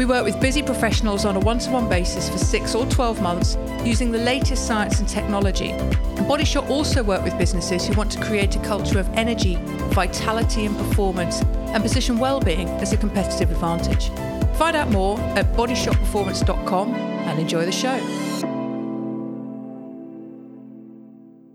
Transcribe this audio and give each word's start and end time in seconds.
We 0.00 0.06
work 0.06 0.24
with 0.24 0.40
busy 0.40 0.62
professionals 0.62 1.26
on 1.26 1.36
a 1.36 1.40
one 1.40 1.58
to 1.58 1.70
one 1.70 1.86
basis 1.86 2.30
for 2.30 2.38
six 2.38 2.74
or 2.74 2.86
12 2.86 3.20
months 3.20 3.58
using 3.84 4.10
the 4.10 4.16
latest 4.16 4.66
science 4.66 4.98
and 4.98 5.06
technology. 5.06 5.72
And 5.72 6.26
also 6.70 7.02
work 7.02 7.22
with 7.22 7.36
businesses 7.36 7.86
who 7.86 7.92
want 7.92 8.10
to 8.12 8.20
create 8.22 8.56
a 8.56 8.60
culture 8.60 8.98
of 8.98 9.06
energy, 9.10 9.56
vitality, 9.92 10.64
and 10.64 10.74
performance 10.74 11.42
and 11.42 11.82
position 11.82 12.18
well-being 12.18 12.66
as 12.80 12.94
a 12.94 12.96
competitive 12.96 13.50
advantage. 13.50 14.08
Find 14.56 14.74
out 14.74 14.88
more 14.88 15.20
at 15.36 15.52
bodyshotperformance.com 15.52 16.94
and 16.94 17.38
enjoy 17.38 17.66
the 17.66 17.70
show. 17.70 17.98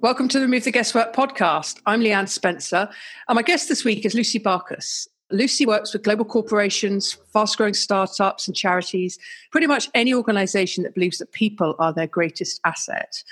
Welcome 0.02 0.27
to 0.27 0.38
the 0.38 0.45
Remove 0.45 0.66
the 0.66 0.72
Guesswork 0.72 1.16
podcast. 1.16 1.80
I'm 1.88 2.02
Leanne 2.02 2.30
Spencer, 2.30 2.89
and 3.27 3.36
my 3.36 3.41
guest 3.41 3.70
this 3.70 3.84
week 3.84 4.05
is 4.05 4.14
Lucy 4.14 4.39
Barkus. 4.39 5.08
Lucy 5.31 5.65
works 5.65 5.91
with 5.91 6.03
global 6.03 6.25
corporations, 6.25 7.13
fast 7.33 7.57
growing 7.57 7.73
startups, 7.73 8.47
and 8.47 8.55
charities, 8.55 9.17
pretty 9.52 9.67
much 9.67 9.89
any 9.93 10.13
organization 10.13 10.83
that 10.83 10.94
believes 10.94 11.17
that 11.17 11.31
people 11.31 11.75
are 11.80 11.91
their 11.91 12.08
greatest 12.08 12.61
asset. 12.63 13.23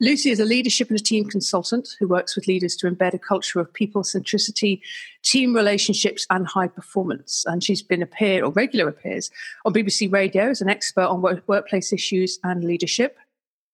Lucy 0.00 0.30
is 0.30 0.40
a 0.40 0.44
leadership 0.44 0.88
and 0.90 0.98
a 0.98 1.02
team 1.02 1.24
consultant 1.24 1.90
who 1.98 2.08
works 2.08 2.34
with 2.34 2.48
leaders 2.48 2.74
to 2.74 2.90
embed 2.90 3.14
a 3.14 3.18
culture 3.18 3.60
of 3.60 3.72
people 3.72 4.02
centricity, 4.02 4.80
team 5.22 5.54
relationships, 5.54 6.26
and 6.30 6.46
high 6.46 6.66
performance. 6.66 7.44
And 7.46 7.62
she's 7.62 7.82
been 7.82 8.02
a 8.02 8.06
peer 8.06 8.44
or 8.44 8.50
regular 8.50 8.88
appears 8.88 9.30
on 9.64 9.72
BBC 9.72 10.12
Radio 10.12 10.50
as 10.50 10.60
an 10.60 10.68
expert 10.68 11.04
on 11.04 11.22
work- 11.22 11.44
workplace 11.46 11.92
issues 11.92 12.40
and 12.42 12.64
leadership. 12.64 13.16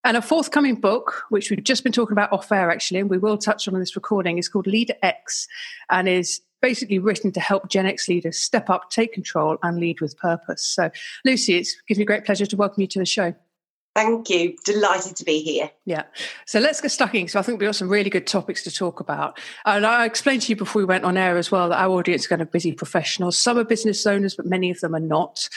And 0.05 0.17
a 0.17 0.23
forthcoming 0.23 0.77
book, 0.77 1.23
which 1.31 1.51
we've 1.51 1.65
just 1.65 1.83
been 1.83 1.93
talking 1.93 2.13
about 2.13 2.33
off 2.33 2.53
air 2.53 2.71
actually, 2.71 3.01
and 3.01 3.11
we 3.11 3.19
will 3.19 3.39
touch 3.39 3.67
on 3.67 3.75
in 3.75 3.81
this 3.81 3.97
recording, 3.97 4.39
is 4.39 4.49
called 4.49 4.67
Leader 4.67 4.95
X 5.03 5.49
and 5.91 6.09
is 6.09 6.43
basically 6.61 6.99
written 6.99 7.33
to 7.33 7.41
help 7.41 7.69
Gen 7.69 7.87
X 7.87 8.09
leaders 8.09 8.39
step 8.39 8.71
up, 8.71 8.91
take 8.91 9.13
control, 9.13 9.59
and 9.63 9.79
lead 9.79 10.01
with 10.01 10.17
purpose. 10.17 10.67
So, 10.67 10.91
Lucy, 11.25 11.57
it 11.57 11.69
gives 11.87 11.99
me 11.99 12.05
great 12.05 12.25
pleasure 12.25 12.47
to 12.47 12.57
welcome 12.57 12.81
you 12.81 12.87
to 12.89 12.99
the 12.99 13.07
show. 13.07 13.35
Thank 13.95 14.31
you. 14.31 14.57
Delighted 14.65 15.17
to 15.17 15.25
be 15.25 15.41
here. 15.41 15.73
Yeah. 15.85 16.05
So 16.47 16.61
let's 16.61 16.81
get 16.81 16.91
stuck 16.91 17.17
in. 17.17 17.27
So 17.27 17.41
I 17.41 17.43
think 17.43 17.59
we've 17.59 17.67
got 17.67 17.75
some 17.75 17.89
really 17.89 18.11
good 18.11 18.29
topics 18.29 18.63
to 18.63 18.71
talk 18.71 19.01
about. 19.01 19.41
And 19.67 19.85
I 19.85 20.05
explained 20.05 20.43
to 20.43 20.51
you 20.51 20.57
before 20.57 20.81
we 20.81 20.87
went 20.87 21.03
on 21.03 21.17
air 21.17 21.37
as 21.37 21.51
well 21.51 21.69
that 21.71 21.81
our 21.81 21.91
audience 21.91 22.23
is 22.23 22.29
going 22.29 22.39
to 22.39 22.45
be 22.45 22.51
busy 22.53 22.73
professionals. 22.73 23.37
Some 23.37 23.59
are 23.59 23.65
business 23.65 24.07
owners, 24.07 24.37
but 24.37 24.47
many 24.47 24.71
of 24.71 24.79
them 24.79 24.95
are 24.95 25.01
not. 25.01 25.49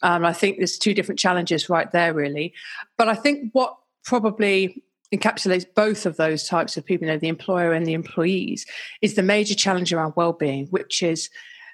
Um, 0.00 0.24
I 0.24 0.32
think 0.32 0.56
there's 0.56 0.78
two 0.78 0.94
different 0.94 1.18
challenges 1.18 1.68
right 1.68 1.92
there, 1.92 2.14
really. 2.14 2.54
But 2.96 3.08
I 3.08 3.14
think 3.14 3.50
what 3.52 3.76
probably 4.02 4.82
encapsulates 5.14 5.66
both 5.74 6.06
of 6.06 6.16
those 6.16 6.46
types 6.46 6.76
of 6.76 6.84
people, 6.84 7.06
you 7.06 7.12
know, 7.12 7.18
the 7.18 7.28
employer 7.28 7.72
and 7.72 7.86
the 7.86 7.94
employees, 7.94 8.66
is 9.02 9.14
the 9.14 9.22
major 9.22 9.54
challenge 9.54 9.92
around 9.92 10.14
well-being, 10.16 10.66
which 10.66 11.02
is 11.02 11.28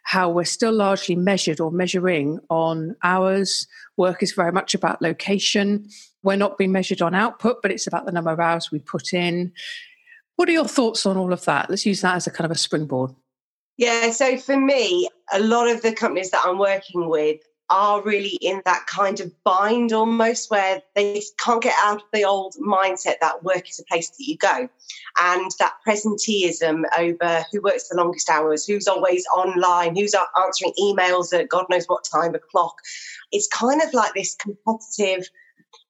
how 0.05 0.31
we're 0.31 0.45
still 0.45 0.73
largely 0.73 1.17
measured 1.17 1.61
or 1.61 1.71
measuring 1.71 2.39
on 2.49 2.95
hours. 3.03 3.67
Work 3.97 4.23
is 4.23 4.33
very 4.33 4.53
much 4.53 4.73
about 4.73 5.03
location. 5.03 5.89
We're 6.23 6.37
not 6.37 6.59
being 6.59 6.73
measured 6.73 7.03
on 7.03 7.15
output, 7.15 7.57
but 7.61 7.73
it's 7.73 7.87
about 7.87 8.07
the 8.07 8.13
number 8.13 8.31
of 8.31 8.39
hours 8.39 8.71
we 8.71 8.79
put 8.79 9.13
in. 9.13 9.53
What 10.37 10.49
are 10.49 10.53
your 10.53 10.69
thoughts 10.69 11.07
on 11.07 11.17
all 11.17 11.33
of 11.33 11.45
that? 11.47 11.69
Let's 11.69 11.87
use 11.87 12.03
that 12.03 12.15
as 12.15 12.27
a 12.27 12.31
kind 12.31 12.45
of 12.45 12.55
a 12.55 12.59
springboard. 12.59 13.15
Yeah, 13.79 14.11
so 14.13 14.37
for 14.39 14.59
me, 14.59 15.09
a 15.33 15.41
lot 15.41 15.69
of 15.69 15.83
the 15.83 15.93
companies 15.93 16.31
that 16.31 16.43
I'm 16.45 16.59
working 16.59 17.09
with 17.09 17.41
are 17.69 18.03
really 18.03 18.39
in 18.41 18.63
that 18.65 18.87
kind 18.87 19.21
of 19.21 19.33
bind 19.43 19.93
almost 19.93 20.51
where 20.51 20.83
they 20.95 21.23
can't 21.39 21.63
get 21.63 21.75
out 21.83 21.97
of 21.97 22.09
the 22.13 22.25
old 22.25 22.55
mindset 22.55 23.19
that 23.21 23.43
work 23.43 23.69
is 23.69 23.81
a 23.81 23.85
place 23.85 24.11
that 24.11 24.25
you 24.25 24.37
go. 24.37 24.69
And 25.21 25.51
that 25.59 25.75
presenteeism 25.87 26.83
over 26.99 27.45
who 27.51 27.61
works 27.61 27.89
the 27.89 27.97
longest 27.97 28.31
hours 28.31 28.65
who's 28.67 28.87
always 28.87 29.25
online 29.35 29.97
who's 29.97 30.15
answering 30.15 30.73
emails 30.81 31.33
at 31.33 31.49
god 31.49 31.67
knows 31.71 31.87
what 31.87 32.05
time 32.05 32.35
o'clock. 32.35 32.77
It's 33.33 33.49
kind 33.49 33.83
of 33.83 33.93
like 33.93 34.15
this 34.15 34.37
competitive 34.37 35.29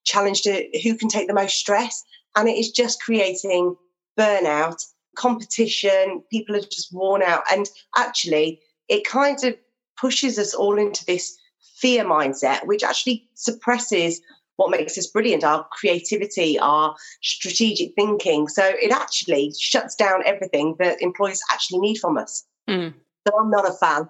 challenge 0.04 0.42
to 0.42 0.68
who 0.82 0.96
can 0.96 1.08
take 1.08 1.28
the 1.28 1.34
most 1.34 1.58
stress. 1.58 2.04
And 2.36 2.48
it 2.48 2.56
is 2.56 2.70
just 2.70 3.02
creating 3.02 3.76
burnout 4.18 4.82
competition 5.16 6.22
people 6.30 6.54
are 6.54 6.60
just 6.60 6.92
worn 6.92 7.22
out. 7.22 7.42
And 7.50 7.68
actually 7.96 8.60
it 8.88 9.04
kind 9.04 9.42
of 9.44 9.56
pushes 9.98 10.38
us 10.38 10.54
all 10.54 10.78
into 10.78 11.04
this 11.06 11.36
fear 11.76 12.04
mindset, 12.04 12.66
which 12.66 12.82
actually 12.82 13.28
suppresses 13.34 14.20
what 14.56 14.70
makes 14.70 14.96
us 14.96 15.06
brilliant 15.06 15.44
our 15.44 15.64
creativity, 15.70 16.58
our 16.58 16.94
strategic 17.22 17.94
thinking. 17.94 18.48
So 18.48 18.64
it 18.64 18.90
actually 18.90 19.52
shuts 19.58 19.94
down 19.94 20.22
everything 20.24 20.76
that 20.78 21.00
employers 21.00 21.40
actually 21.52 21.80
need 21.80 21.98
from 21.98 22.16
us. 22.16 22.44
Mm. 22.68 22.94
So 23.26 23.38
I'm 23.38 23.50
not 23.50 23.68
a 23.68 23.72
fan. 23.72 24.08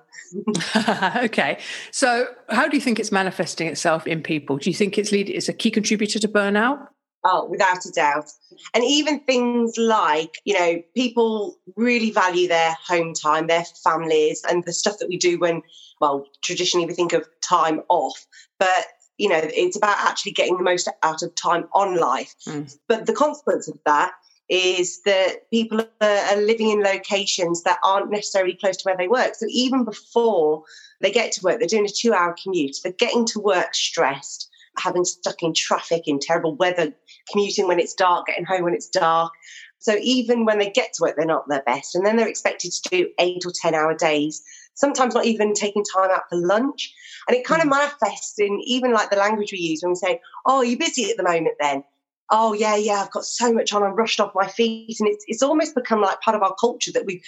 okay. 1.24 1.58
So 1.90 2.28
how 2.48 2.68
do 2.68 2.76
you 2.76 2.80
think 2.80 3.00
it's 3.00 3.12
manifesting 3.12 3.66
itself 3.66 4.06
in 4.06 4.22
people? 4.22 4.58
Do 4.58 4.70
you 4.70 4.74
think 4.74 4.98
it's 4.98 5.10
lead 5.10 5.28
it's 5.28 5.48
a 5.48 5.52
key 5.52 5.70
contributor 5.70 6.18
to 6.18 6.28
burnout? 6.28 6.88
Oh, 7.28 7.46
without 7.46 7.84
a 7.84 7.90
doubt. 7.90 8.30
And 8.72 8.84
even 8.84 9.18
things 9.20 9.76
like, 9.76 10.38
you 10.44 10.56
know, 10.56 10.80
people 10.94 11.56
really 11.74 12.12
value 12.12 12.46
their 12.46 12.76
home 12.86 13.14
time, 13.14 13.48
their 13.48 13.64
families, 13.82 14.44
and 14.48 14.62
the 14.64 14.72
stuff 14.72 14.98
that 15.00 15.08
we 15.08 15.16
do 15.16 15.36
when, 15.36 15.62
well, 16.00 16.24
traditionally 16.44 16.86
we 16.86 16.94
think 16.94 17.12
of 17.12 17.26
time 17.42 17.82
off, 17.88 18.24
but 18.60 18.86
you 19.18 19.28
know, 19.28 19.40
it's 19.42 19.76
about 19.76 19.96
actually 19.98 20.32
getting 20.32 20.58
the 20.58 20.62
most 20.62 20.88
out 21.02 21.22
of 21.22 21.34
time 21.34 21.66
on 21.72 21.96
life. 21.96 22.34
Mm. 22.46 22.76
But 22.86 23.06
the 23.06 23.14
consequence 23.14 23.66
of 23.66 23.78
that 23.86 24.12
is 24.48 25.00
that 25.06 25.50
people 25.50 25.80
are 26.00 26.36
living 26.36 26.70
in 26.70 26.82
locations 26.82 27.62
that 27.62 27.78
aren't 27.82 28.10
necessarily 28.10 28.54
close 28.54 28.76
to 28.76 28.84
where 28.84 28.96
they 28.96 29.08
work. 29.08 29.34
So 29.34 29.46
even 29.48 29.84
before 29.84 30.64
they 31.00 31.10
get 31.10 31.32
to 31.32 31.40
work, 31.42 31.58
they're 31.58 31.66
doing 31.66 31.86
a 31.86 31.88
two 31.88 32.12
hour 32.12 32.36
commute, 32.40 32.76
they're 32.82 32.92
getting 32.92 33.24
to 33.28 33.40
work 33.40 33.74
stressed 33.74 34.48
having 34.78 35.04
stuck 35.04 35.42
in 35.42 35.54
traffic 35.54 36.02
in 36.06 36.18
terrible 36.18 36.54
weather, 36.54 36.92
commuting 37.30 37.66
when 37.66 37.80
it's 37.80 37.94
dark, 37.94 38.26
getting 38.26 38.44
home 38.44 38.62
when 38.62 38.74
it's 38.74 38.88
dark. 38.88 39.32
So 39.78 39.96
even 40.00 40.44
when 40.44 40.58
they 40.58 40.70
get 40.70 40.94
to 40.94 41.02
work, 41.02 41.16
they're 41.16 41.26
not 41.26 41.48
their 41.48 41.62
best. 41.62 41.94
And 41.94 42.04
then 42.04 42.16
they're 42.16 42.28
expected 42.28 42.72
to 42.72 42.88
do 42.88 43.08
eight 43.20 43.44
or 43.44 43.52
10 43.54 43.74
hour 43.74 43.94
days, 43.94 44.42
sometimes 44.74 45.14
not 45.14 45.26
even 45.26 45.54
taking 45.54 45.84
time 45.84 46.10
out 46.10 46.28
for 46.28 46.36
lunch. 46.36 46.92
And 47.28 47.36
it 47.36 47.44
kind 47.44 47.62
of 47.62 47.68
mm. 47.68 47.72
manifests 47.72 48.38
in 48.38 48.60
even 48.64 48.92
like 48.92 49.10
the 49.10 49.16
language 49.16 49.52
we 49.52 49.58
use 49.58 49.82
when 49.82 49.92
we 49.92 49.96
say, 49.96 50.20
Oh, 50.44 50.62
you're 50.62 50.78
busy 50.78 51.10
at 51.10 51.16
the 51.16 51.22
moment 51.22 51.56
then? 51.60 51.84
Oh, 52.30 52.52
yeah, 52.52 52.74
yeah, 52.74 52.94
I've 52.94 53.12
got 53.12 53.24
so 53.24 53.52
much 53.52 53.72
on, 53.72 53.84
I'm 53.84 53.94
rushed 53.94 54.18
off 54.18 54.34
my 54.34 54.48
feet. 54.48 54.96
And 54.98 55.08
it's, 55.08 55.24
it's 55.28 55.42
almost 55.42 55.74
become 55.74 56.00
like 56.00 56.20
part 56.20 56.36
of 56.36 56.42
our 56.42 56.54
culture 56.58 56.90
that 56.92 57.06
we, 57.06 57.22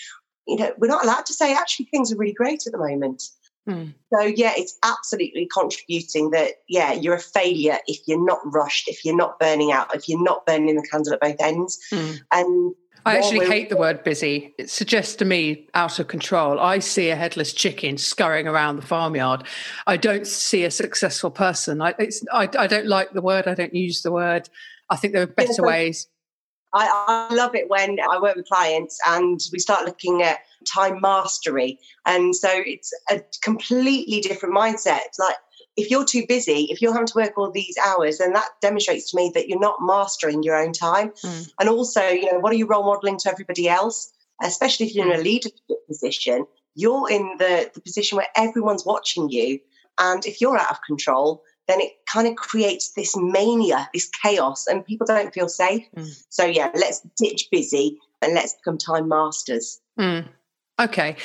you 0.47 0.57
know, 0.57 0.73
we're 0.79 0.89
not 0.89 1.05
allowed 1.05 1.27
to 1.27 1.35
say 1.35 1.55
actually 1.55 1.87
things 1.87 2.13
are 2.13 2.17
really 2.17 2.33
great 2.33 2.67
at 2.67 2.73
the 2.73 2.79
moment. 2.79 3.23
Mm. 3.69 3.95
So 4.13 4.21
yeah, 4.23 4.53
it's 4.57 4.79
absolutely 4.83 5.49
contributing 5.53 6.31
that 6.31 6.55
yeah, 6.69 6.93
you're 6.93 7.15
a 7.15 7.21
failure 7.21 7.79
if 7.87 8.01
you're 8.07 8.25
not 8.25 8.41
rushed, 8.45 8.89
if 8.89 9.05
you're 9.05 9.17
not 9.17 9.39
burning 9.39 9.73
out, 9.73 9.95
if 9.95 10.09
you're 10.09 10.23
not 10.23 10.47
burning 10.47 10.75
the 10.77 10.87
candle 10.91 11.13
at 11.13 11.21
both 11.21 11.37
ends. 11.39 11.79
Mm. 11.93 12.21
And 12.33 12.75
I 13.05 13.17
actually 13.17 13.47
hate 13.47 13.69
the 13.69 13.77
word 13.77 14.05
busy. 14.05 14.55
It 14.59 14.71
suggests 14.71 15.15
to 15.17 15.25
me 15.25 15.69
out 15.75 15.99
of 15.99 16.09
control. 16.09 16.59
I 16.61 16.79
see 16.79 17.11
a 17.11 17.17
headless 17.17 17.53
chicken 17.53 17.97
scurrying 17.97 18.47
around 18.47 18.77
the 18.77 18.87
farmyard. 18.87 19.45
I 19.87 19.97
don't 19.97 20.27
see 20.27 20.65
a 20.65 20.71
successful 20.71 21.31
person. 21.31 21.81
I, 21.81 21.95
I, 22.33 22.49
I, 22.59 22.67
don't 22.67 22.87
like 22.87 23.13
the 23.13 23.23
word. 23.23 23.47
I 23.47 23.55
don't 23.55 23.75
use 23.75 24.03
the 24.03 24.13
word. 24.13 24.49
I 24.91 24.97
think 24.97 25.15
there 25.15 25.23
are 25.23 25.27
better 25.27 25.53
yeah, 25.53 25.57
so 25.57 25.67
ways. 25.67 26.07
I, 26.75 27.29
I 27.31 27.35
love 27.35 27.55
it 27.55 27.69
when 27.69 27.99
I 28.01 28.19
work 28.21 28.37
with 28.37 28.49
clients 28.49 28.99
and 29.07 29.41
we 29.53 29.59
start 29.59 29.87
looking 29.87 30.23
at 30.23 30.39
time 30.73 31.01
mastery. 31.01 31.79
And 32.07 32.35
so 32.35 32.49
it's 32.53 32.93
a 33.11 33.23
completely 33.43 34.21
different 34.21 34.55
mindset. 34.55 35.01
Like 35.19 35.37
if 35.77 35.91
you're 35.91 36.05
too 36.05 36.25
busy, 36.29 36.67
if 36.71 36.83
you're 36.83 36.93
having 36.93 37.07
to 37.07 37.17
work 37.17 37.39
all 37.39 37.51
these 37.51 37.77
hours, 37.87 38.19
then 38.19 38.33
that 38.33 38.49
demonstrates 38.61 39.11
to 39.11 39.17
me 39.17 39.31
that 39.35 39.49
you're 39.49 39.61
not 39.61 39.77
mastering 39.81 40.43
your 40.43 40.57
own 40.57 40.73
time. 40.73 41.11
Mm. 41.25 41.51
And 41.61 41.69
also, 41.69 42.07
you 42.09 42.31
know, 42.31 42.41
what 42.41 42.53
are 42.53 42.57
you 42.57 42.67
role 42.67 42.85
modeling 42.85 43.19
to 43.19 43.31
everybody 43.31 43.69
else? 43.69 44.13
Especially 44.43 44.87
if 44.87 44.95
you're 44.95 45.07
in 45.07 45.19
a 45.19 45.23
mm. 45.23 45.25
leadership 45.25 45.87
position, 45.87 46.47
you're 46.75 47.11
in 47.11 47.37
the, 47.39 47.71
the 47.75 47.81
position 47.81 48.17
where 48.17 48.29
everyone's 48.37 48.85
watching 48.85 49.29
you. 49.31 49.61
And 50.01 50.25
if 50.27 50.41
you're 50.41 50.59
out 50.59 50.71
of 50.71 50.79
control, 50.87 51.43
then 51.69 51.81
it 51.81 51.93
kind 52.13 52.27
of 52.27 52.35
creates 52.35 52.93
this 52.93 53.15
mania, 53.17 53.89
this 53.93 54.11
chaos, 54.23 54.67
and 54.67 54.85
people 54.85 55.07
don't 55.07 55.33
feel 55.33 55.49
safe. 55.49 55.85
Mm. 55.97 56.25
So, 56.31 56.45
yeah, 56.45 56.71
let's 56.75 57.07
ditch 57.17 57.49
busy 57.53 57.99
and 58.23 58.35
let's 58.35 58.55
become 58.55 58.79
time 58.79 59.09
masters. 59.09 59.79
Mm. 60.01 60.29
Okay, 60.81 61.17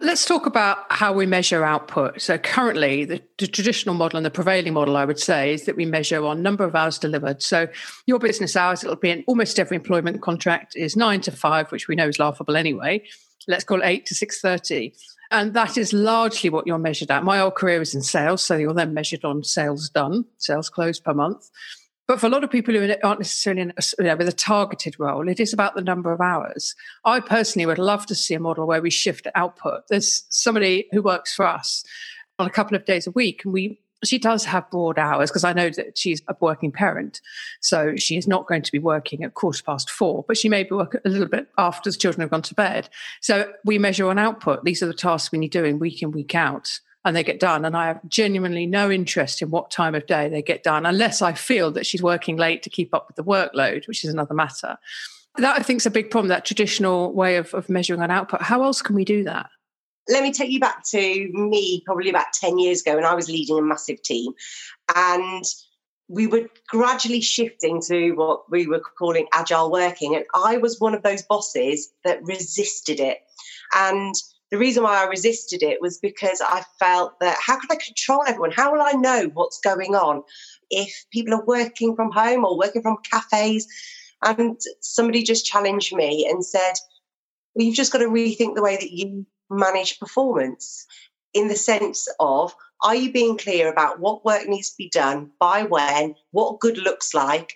let's 0.00 0.24
talk 0.24 0.46
about 0.46 0.90
how 0.90 1.12
we 1.12 1.26
measure 1.26 1.64
output. 1.64 2.20
So, 2.20 2.38
currently, 2.38 3.04
the, 3.04 3.22
the, 3.38 3.46
traditional 3.46 3.94
model 3.94 4.16
and 4.16 4.24
the 4.24 4.30
prevailing 4.30 4.72
model, 4.72 4.96
I 4.96 5.04
would 5.04 5.20
say, 5.20 5.52
is 5.52 5.66
that 5.66 5.76
we 5.76 5.84
measure 5.84 6.24
on 6.24 6.42
number 6.42 6.64
of 6.64 6.74
hours 6.74 6.98
delivered. 6.98 7.42
So, 7.42 7.68
your 8.06 8.18
business 8.18 8.56
hours, 8.56 8.82
it'll 8.82 8.96
be 8.96 9.10
in 9.10 9.22
almost 9.26 9.58
every 9.58 9.76
employment 9.76 10.22
contract 10.22 10.74
is 10.74 10.96
nine 10.96 11.20
to 11.22 11.30
five, 11.30 11.70
which 11.70 11.88
we 11.88 11.94
know 11.94 12.08
is 12.08 12.18
laughable 12.18 12.56
anyway. 12.56 13.04
Let's 13.46 13.64
call 13.64 13.82
it 13.82 13.86
eight 13.86 14.06
to 14.06 14.14
six 14.14 14.40
thirty, 14.40 14.94
and 15.32 15.54
that 15.54 15.76
is 15.76 15.92
largely 15.92 16.50
what 16.50 16.66
you're 16.66 16.78
measured 16.78 17.10
at. 17.10 17.24
My 17.24 17.40
old 17.40 17.54
career 17.54 17.78
was 17.78 17.94
in 17.94 18.02
sales, 18.02 18.42
so 18.42 18.56
you're 18.56 18.74
then 18.74 18.94
measured 18.94 19.24
on 19.24 19.42
sales 19.42 19.88
done, 19.88 20.24
sales 20.38 20.68
closed 20.68 21.02
per 21.02 21.14
month. 21.14 21.50
But 22.06 22.20
for 22.20 22.26
a 22.26 22.30
lot 22.30 22.44
of 22.44 22.50
people 22.50 22.74
who 22.74 22.94
aren't 23.02 23.20
necessarily 23.20 23.62
in 23.62 23.72
a, 23.76 23.82
you 23.98 24.04
know, 24.04 24.16
with 24.16 24.28
a 24.28 24.32
targeted 24.32 25.00
role, 25.00 25.28
it 25.28 25.40
is 25.40 25.52
about 25.52 25.74
the 25.74 25.82
number 25.82 26.12
of 26.12 26.20
hours. 26.20 26.74
I 27.04 27.20
personally 27.20 27.64
would 27.64 27.78
love 27.78 28.06
to 28.06 28.14
see 28.14 28.34
a 28.34 28.40
model 28.40 28.66
where 28.66 28.82
we 28.82 28.90
shift 28.90 29.26
output. 29.34 29.88
There's 29.88 30.24
somebody 30.28 30.88
who 30.92 31.00
works 31.00 31.34
for 31.34 31.46
us 31.46 31.84
on 32.38 32.46
a 32.46 32.50
couple 32.50 32.76
of 32.76 32.84
days 32.84 33.06
a 33.06 33.12
week, 33.12 33.44
and 33.44 33.52
we 33.52 33.78
she 34.04 34.18
does 34.18 34.44
have 34.44 34.70
broad 34.70 34.98
hours 34.98 35.30
because 35.30 35.44
I 35.44 35.52
know 35.52 35.70
that 35.70 35.96
she's 35.96 36.22
a 36.28 36.36
working 36.40 36.72
parent. 36.72 37.20
So 37.60 37.96
she 37.96 38.16
is 38.16 38.26
not 38.26 38.46
going 38.46 38.62
to 38.62 38.72
be 38.72 38.78
working 38.78 39.22
at 39.24 39.34
quarter 39.34 39.62
past 39.62 39.90
four, 39.90 40.24
but 40.26 40.36
she 40.36 40.48
may 40.48 40.64
be 40.64 40.74
working 40.74 41.00
a 41.04 41.08
little 41.08 41.28
bit 41.28 41.48
after 41.58 41.90
the 41.90 41.96
children 41.96 42.20
have 42.22 42.30
gone 42.30 42.42
to 42.42 42.54
bed. 42.54 42.88
So 43.20 43.52
we 43.64 43.78
measure 43.78 44.08
on 44.08 44.18
output. 44.18 44.64
These 44.64 44.82
are 44.82 44.86
the 44.86 44.94
tasks 44.94 45.30
we 45.30 45.38
need 45.38 45.52
doing 45.52 45.78
week 45.78 46.02
in, 46.02 46.10
week 46.10 46.34
out 46.34 46.80
and 47.04 47.16
they 47.16 47.24
get 47.24 47.40
done. 47.40 47.64
And 47.64 47.76
I 47.76 47.86
have 47.86 48.00
genuinely 48.08 48.66
no 48.66 48.90
interest 48.90 49.42
in 49.42 49.50
what 49.50 49.70
time 49.70 49.94
of 49.94 50.06
day 50.06 50.28
they 50.28 50.42
get 50.42 50.62
done, 50.62 50.86
unless 50.86 51.22
I 51.22 51.32
feel 51.32 51.70
that 51.72 51.86
she's 51.86 52.02
working 52.02 52.36
late 52.36 52.62
to 52.62 52.70
keep 52.70 52.94
up 52.94 53.06
with 53.08 53.16
the 53.16 53.24
workload, 53.24 53.88
which 53.88 54.04
is 54.04 54.12
another 54.12 54.34
matter. 54.34 54.78
That 55.36 55.58
I 55.58 55.62
think 55.62 55.78
is 55.78 55.86
a 55.86 55.90
big 55.90 56.10
problem, 56.10 56.28
that 56.28 56.44
traditional 56.44 57.12
way 57.12 57.36
of, 57.36 57.54
of 57.54 57.68
measuring 57.68 58.02
an 58.02 58.10
output. 58.10 58.42
How 58.42 58.62
else 58.62 58.82
can 58.82 58.94
we 58.94 59.04
do 59.04 59.24
that? 59.24 59.48
Let 60.08 60.22
me 60.22 60.32
take 60.32 60.50
you 60.50 60.60
back 60.60 60.84
to 60.90 61.30
me 61.32 61.82
probably 61.86 62.10
about 62.10 62.32
10 62.34 62.58
years 62.58 62.80
ago 62.80 62.96
when 62.96 63.04
I 63.04 63.14
was 63.14 63.28
leading 63.28 63.58
a 63.58 63.62
massive 63.62 64.02
team. 64.02 64.32
And 64.94 65.44
we 66.08 66.26
were 66.26 66.48
gradually 66.68 67.20
shifting 67.20 67.80
to 67.82 68.12
what 68.12 68.50
we 68.50 68.66
were 68.66 68.82
calling 68.98 69.26
agile 69.32 69.70
working. 69.70 70.14
And 70.14 70.24
I 70.34 70.58
was 70.58 70.80
one 70.80 70.94
of 70.94 71.02
those 71.02 71.22
bosses 71.22 71.90
that 72.04 72.22
resisted 72.24 73.00
it. 73.00 73.18
And 73.74 74.14
the 74.50 74.58
reason 74.58 74.82
why 74.82 75.02
I 75.02 75.06
resisted 75.06 75.62
it 75.62 75.80
was 75.80 75.98
because 75.98 76.42
I 76.44 76.62
felt 76.78 77.18
that 77.20 77.38
how 77.40 77.58
can 77.58 77.68
I 77.70 77.76
control 77.76 78.22
everyone? 78.26 78.50
How 78.50 78.70
will 78.70 78.82
I 78.82 78.92
know 78.92 79.30
what's 79.32 79.58
going 79.60 79.94
on 79.94 80.22
if 80.70 81.06
people 81.10 81.32
are 81.32 81.44
working 81.46 81.96
from 81.96 82.10
home 82.10 82.44
or 82.44 82.58
working 82.58 82.82
from 82.82 82.98
cafes? 83.10 83.66
And 84.22 84.60
somebody 84.80 85.22
just 85.22 85.46
challenged 85.46 85.94
me 85.94 86.28
and 86.30 86.44
said, 86.44 86.74
well, 87.54 87.64
you've 87.64 87.74
just 87.74 87.92
got 87.92 87.98
to 88.00 88.08
rethink 88.08 88.54
the 88.54 88.62
way 88.62 88.76
that 88.76 88.92
you 88.92 89.24
manage 89.52 89.98
performance 89.98 90.86
in 91.34 91.48
the 91.48 91.56
sense 91.56 92.08
of 92.20 92.54
are 92.82 92.96
you 92.96 93.12
being 93.12 93.38
clear 93.38 93.70
about 93.70 94.00
what 94.00 94.24
work 94.24 94.48
needs 94.48 94.70
to 94.70 94.76
be 94.76 94.90
done 94.90 95.30
by 95.38 95.62
when, 95.62 96.14
what 96.32 96.60
good 96.60 96.78
looks 96.78 97.14
like? 97.14 97.54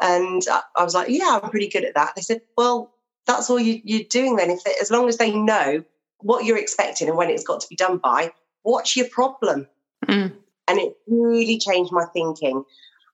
And 0.00 0.42
I 0.76 0.84
was 0.84 0.94
like, 0.94 1.08
yeah, 1.10 1.38
I'm 1.42 1.50
pretty 1.50 1.68
good 1.68 1.84
at 1.84 1.94
that. 1.94 2.14
They 2.14 2.22
said, 2.22 2.40
well, 2.56 2.94
that's 3.26 3.50
all 3.50 3.60
you, 3.60 4.00
are 4.00 4.08
doing 4.08 4.36
then. 4.36 4.50
If 4.50 4.64
they, 4.64 4.72
as 4.80 4.90
long 4.90 5.08
as 5.08 5.18
they 5.18 5.34
know 5.34 5.84
what 6.20 6.44
you're 6.44 6.58
expecting 6.58 7.08
and 7.08 7.16
when 7.16 7.30
it's 7.30 7.44
got 7.44 7.60
to 7.60 7.68
be 7.68 7.76
done 7.76 7.98
by, 7.98 8.32
what's 8.62 8.96
your 8.96 9.08
problem? 9.08 9.66
Mm. 10.06 10.32
And 10.66 10.78
it 10.78 10.96
really 11.06 11.58
changed 11.58 11.92
my 11.92 12.06
thinking. 12.12 12.64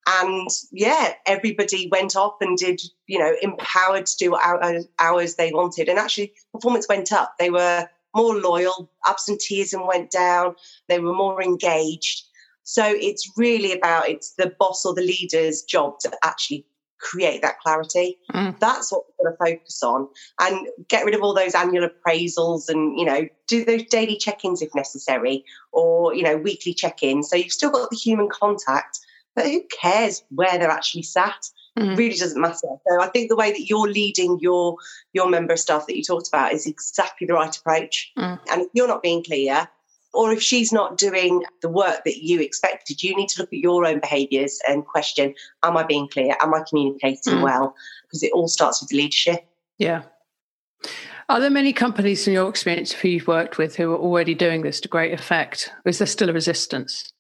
And 0.07 0.49
yeah, 0.71 1.15
everybody 1.27 1.89
went 1.91 2.15
off 2.15 2.35
and 2.41 2.59
did, 2.59 2.81
you 3.07 3.19
know, 3.19 3.35
empowered 3.41 4.07
to 4.07 4.17
do 4.19 4.33
what 4.33 4.87
hours 4.99 5.35
they 5.37 5.51
wanted. 5.53 5.89
And 5.89 5.99
actually, 5.99 6.35
performance 6.53 6.87
went 6.89 7.13
up. 7.13 7.35
They 7.39 7.51
were 7.51 7.89
more 8.15 8.37
loyal, 8.37 8.91
absenteeism 9.09 9.87
went 9.87 10.11
down, 10.11 10.55
they 10.89 11.01
were 11.01 11.15
more 11.15 11.43
engaged. 11.43 12.23
So 12.63 12.85
it's 12.87 13.31
really 13.37 13.73
about 13.73 14.09
it's 14.09 14.35
the 14.35 14.55
boss 14.59 14.85
or 14.87 14.95
the 14.95 15.03
leader's 15.03 15.63
job 15.63 15.99
to 16.01 16.13
actually 16.23 16.67
create 17.01 17.43
that 17.43 17.61
clarity. 17.61 18.19
Mm. 18.33 18.59
That's 18.61 18.91
what 18.91 19.05
we're 19.19 19.31
going 19.31 19.37
to 19.37 19.59
focus 19.59 19.83
on 19.83 20.09
and 20.41 20.67
get 20.89 21.05
rid 21.05 21.15
of 21.15 21.23
all 21.23 21.35
those 21.35 21.55
annual 21.55 21.87
appraisals 21.87 22.69
and, 22.69 22.99
you 22.99 23.05
know, 23.05 23.29
do 23.47 23.65
those 23.65 23.85
daily 23.85 24.17
check 24.17 24.45
ins 24.45 24.63
if 24.63 24.75
necessary 24.75 25.45
or, 25.73 26.15
you 26.15 26.23
know, 26.23 26.37
weekly 26.37 26.73
check 26.73 27.03
ins. 27.03 27.29
So 27.29 27.37
you've 27.37 27.53
still 27.53 27.71
got 27.71 27.91
the 27.91 27.97
human 27.97 28.29
contact, 28.31 29.01
but 29.35 29.47
who 29.47 29.63
cares 29.81 30.23
where 30.31 30.59
they're 30.59 30.71
actually 30.71 31.03
sat? 31.03 31.51
Mm. 31.79 31.97
really 31.99 32.17
doesn't 32.17 32.41
matter. 32.41 32.55
So 32.89 33.01
I 33.01 33.09
think 33.09 33.29
the 33.29 33.35
way 33.35 33.51
that 33.51 33.69
you're 33.69 33.89
leading 33.89 34.39
your 34.41 34.77
your 35.13 35.29
member 35.29 35.57
staff 35.57 35.89
that 35.89 35.97
you 35.97 36.05
talked 36.05 36.29
about 36.29 36.53
is 36.53 36.67
exactly 36.67 37.27
the 37.27 37.35
right 37.35 37.57
approach. 37.57 38.13
Mm. 38.17 38.39
And 38.53 38.63
if 38.63 38.69
you're 38.75 38.87
not 38.87 39.03
being 39.03 39.25
clear, 39.25 39.69
or 40.13 40.33
if 40.33 40.41
she's 40.41 40.73
not 40.73 40.97
doing 40.97 41.43
the 41.63 41.69
work 41.69 42.05
that 42.05 42.23
you 42.23 42.41
expected, 42.41 43.03
you 43.03 43.17
need 43.17 43.29
to 43.31 43.43
look 43.43 43.53
at 43.53 43.59
your 43.59 43.85
own 43.85 43.99
behaviours 43.99 44.61
and 44.69 44.87
question 44.87 45.35
Am 45.65 45.77
I 45.77 45.83
being 45.83 46.09
clear? 46.09 46.37
Am 46.41 46.55
I 46.55 46.63
communicating 46.69 47.35
mm. 47.35 47.43
well? 47.43 47.75
Because 48.03 48.23
it 48.23 48.33
all 48.33 48.49
starts 48.49 48.81
with 48.81 48.91
the 48.91 48.97
leadership. 48.97 49.45
Yeah. 49.79 50.03
Are 51.29 51.41
there 51.41 51.51
many 51.51 51.73
companies 51.73 52.27
in 52.29 52.35
your 52.35 52.49
experience 52.49 52.93
who 52.93 53.09
you've 53.09 53.27
worked 53.27 53.57
with 53.57 53.77
who 53.77 53.91
are 53.93 53.99
already 53.99 54.35
doing 54.35 54.63
this 54.63 54.81
to 54.83 54.89
great 54.89 55.13
effect? 55.13 55.73
Is 55.87 55.99
there 55.99 56.07
still 56.07 56.29
a 56.29 56.35
resistance? 56.35 57.11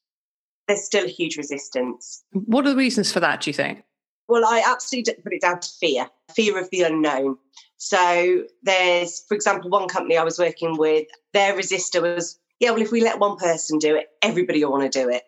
There's 0.66 0.84
still 0.84 1.04
a 1.04 1.08
huge 1.08 1.36
resistance. 1.36 2.24
What 2.32 2.66
are 2.66 2.70
the 2.70 2.76
reasons 2.76 3.12
for 3.12 3.20
that, 3.20 3.42
do 3.42 3.50
you 3.50 3.54
think? 3.54 3.84
Well, 4.28 4.44
I 4.46 4.62
absolutely 4.66 5.14
put 5.22 5.34
it 5.34 5.42
down 5.42 5.60
to 5.60 5.68
fear 5.80 6.08
fear 6.34 6.58
of 6.58 6.70
the 6.70 6.82
unknown. 6.82 7.36
So, 7.76 8.44
there's, 8.62 9.20
for 9.28 9.34
example, 9.34 9.68
one 9.68 9.88
company 9.88 10.16
I 10.16 10.24
was 10.24 10.38
working 10.38 10.78
with, 10.78 11.06
their 11.34 11.54
resistor 11.54 12.00
was 12.00 12.38
yeah, 12.60 12.70
well, 12.70 12.82
if 12.82 12.92
we 12.92 13.02
let 13.02 13.18
one 13.18 13.36
person 13.36 13.78
do 13.78 13.94
it, 13.96 14.08
everybody 14.22 14.64
will 14.64 14.72
want 14.72 14.90
to 14.90 15.02
do 15.02 15.10
it. 15.10 15.24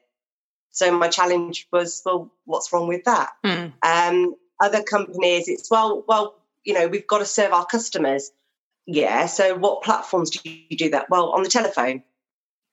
So 0.70 0.96
my 0.96 1.08
challenge 1.08 1.66
was, 1.72 2.02
well, 2.04 2.32
what's 2.44 2.72
wrong 2.72 2.86
with 2.86 3.04
that? 3.04 3.30
Mm. 3.44 3.72
Um, 3.82 4.34
other 4.60 4.82
companies, 4.82 5.48
it's 5.48 5.70
well, 5.70 6.04
well, 6.06 6.36
you 6.64 6.74
know, 6.74 6.88
we've 6.88 7.06
got 7.06 7.18
to 7.18 7.24
serve 7.24 7.52
our 7.52 7.66
customers. 7.66 8.30
Yeah. 8.86 9.26
So 9.26 9.56
what 9.56 9.82
platforms 9.82 10.30
do 10.30 10.48
you 10.48 10.76
do 10.76 10.90
that? 10.90 11.10
Well, 11.10 11.30
on 11.30 11.42
the 11.42 11.48
telephone. 11.48 12.02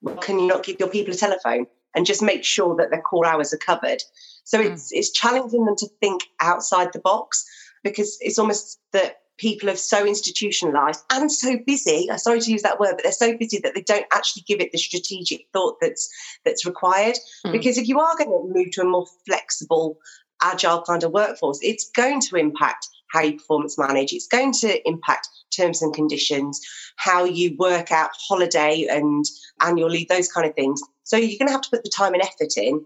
Well, 0.02 0.16
can 0.16 0.38
you 0.38 0.46
not 0.46 0.64
give 0.64 0.78
your 0.78 0.90
people 0.90 1.14
a 1.14 1.16
telephone 1.16 1.66
and 1.94 2.06
just 2.06 2.22
make 2.22 2.44
sure 2.44 2.76
that 2.76 2.90
their 2.90 3.02
core 3.02 3.26
hours 3.26 3.52
are 3.52 3.58
covered? 3.58 4.02
So 4.44 4.60
mm. 4.60 4.72
it's 4.72 4.92
it's 4.92 5.10
challenging 5.10 5.64
them 5.64 5.76
to 5.76 5.88
think 6.00 6.22
outside 6.40 6.92
the 6.92 7.00
box 7.00 7.44
because 7.82 8.16
it's 8.20 8.38
almost 8.38 8.78
that 8.92 9.18
people 9.36 9.68
are 9.68 9.76
so 9.76 10.06
institutionalized 10.06 11.02
and 11.10 11.30
so 11.30 11.58
busy 11.66 12.08
i'm 12.10 12.18
sorry 12.18 12.40
to 12.40 12.52
use 12.52 12.62
that 12.62 12.78
word 12.78 12.92
but 12.94 13.02
they're 13.02 13.12
so 13.12 13.36
busy 13.36 13.58
that 13.58 13.74
they 13.74 13.82
don't 13.82 14.06
actually 14.12 14.42
give 14.46 14.60
it 14.60 14.70
the 14.72 14.78
strategic 14.78 15.46
thought 15.52 15.76
that's 15.80 16.08
that's 16.44 16.64
required 16.64 17.16
mm. 17.44 17.52
because 17.52 17.76
if 17.76 17.88
you 17.88 17.98
are 17.98 18.16
going 18.16 18.30
to 18.30 18.54
move 18.54 18.70
to 18.70 18.82
a 18.82 18.84
more 18.84 19.06
flexible 19.26 19.98
agile 20.42 20.82
kind 20.82 21.02
of 21.02 21.12
workforce 21.12 21.58
it's 21.62 21.90
going 21.90 22.20
to 22.20 22.36
impact 22.36 22.88
how 23.08 23.20
you 23.20 23.36
performance 23.36 23.78
manage 23.78 24.12
it's 24.12 24.28
going 24.28 24.52
to 24.52 24.88
impact 24.88 25.28
terms 25.50 25.82
and 25.82 25.94
conditions 25.94 26.60
how 26.96 27.24
you 27.24 27.56
work 27.58 27.90
out 27.90 28.10
holiday 28.28 28.86
and 28.88 29.24
annual 29.62 29.88
leave 29.88 30.08
those 30.08 30.30
kind 30.30 30.46
of 30.46 30.54
things 30.54 30.80
so 31.04 31.16
you're 31.16 31.38
going 31.38 31.48
to 31.48 31.52
have 31.52 31.62
to 31.62 31.70
put 31.70 31.84
the 31.84 31.90
time 31.90 32.14
and 32.14 32.22
effort 32.22 32.56
in 32.56 32.84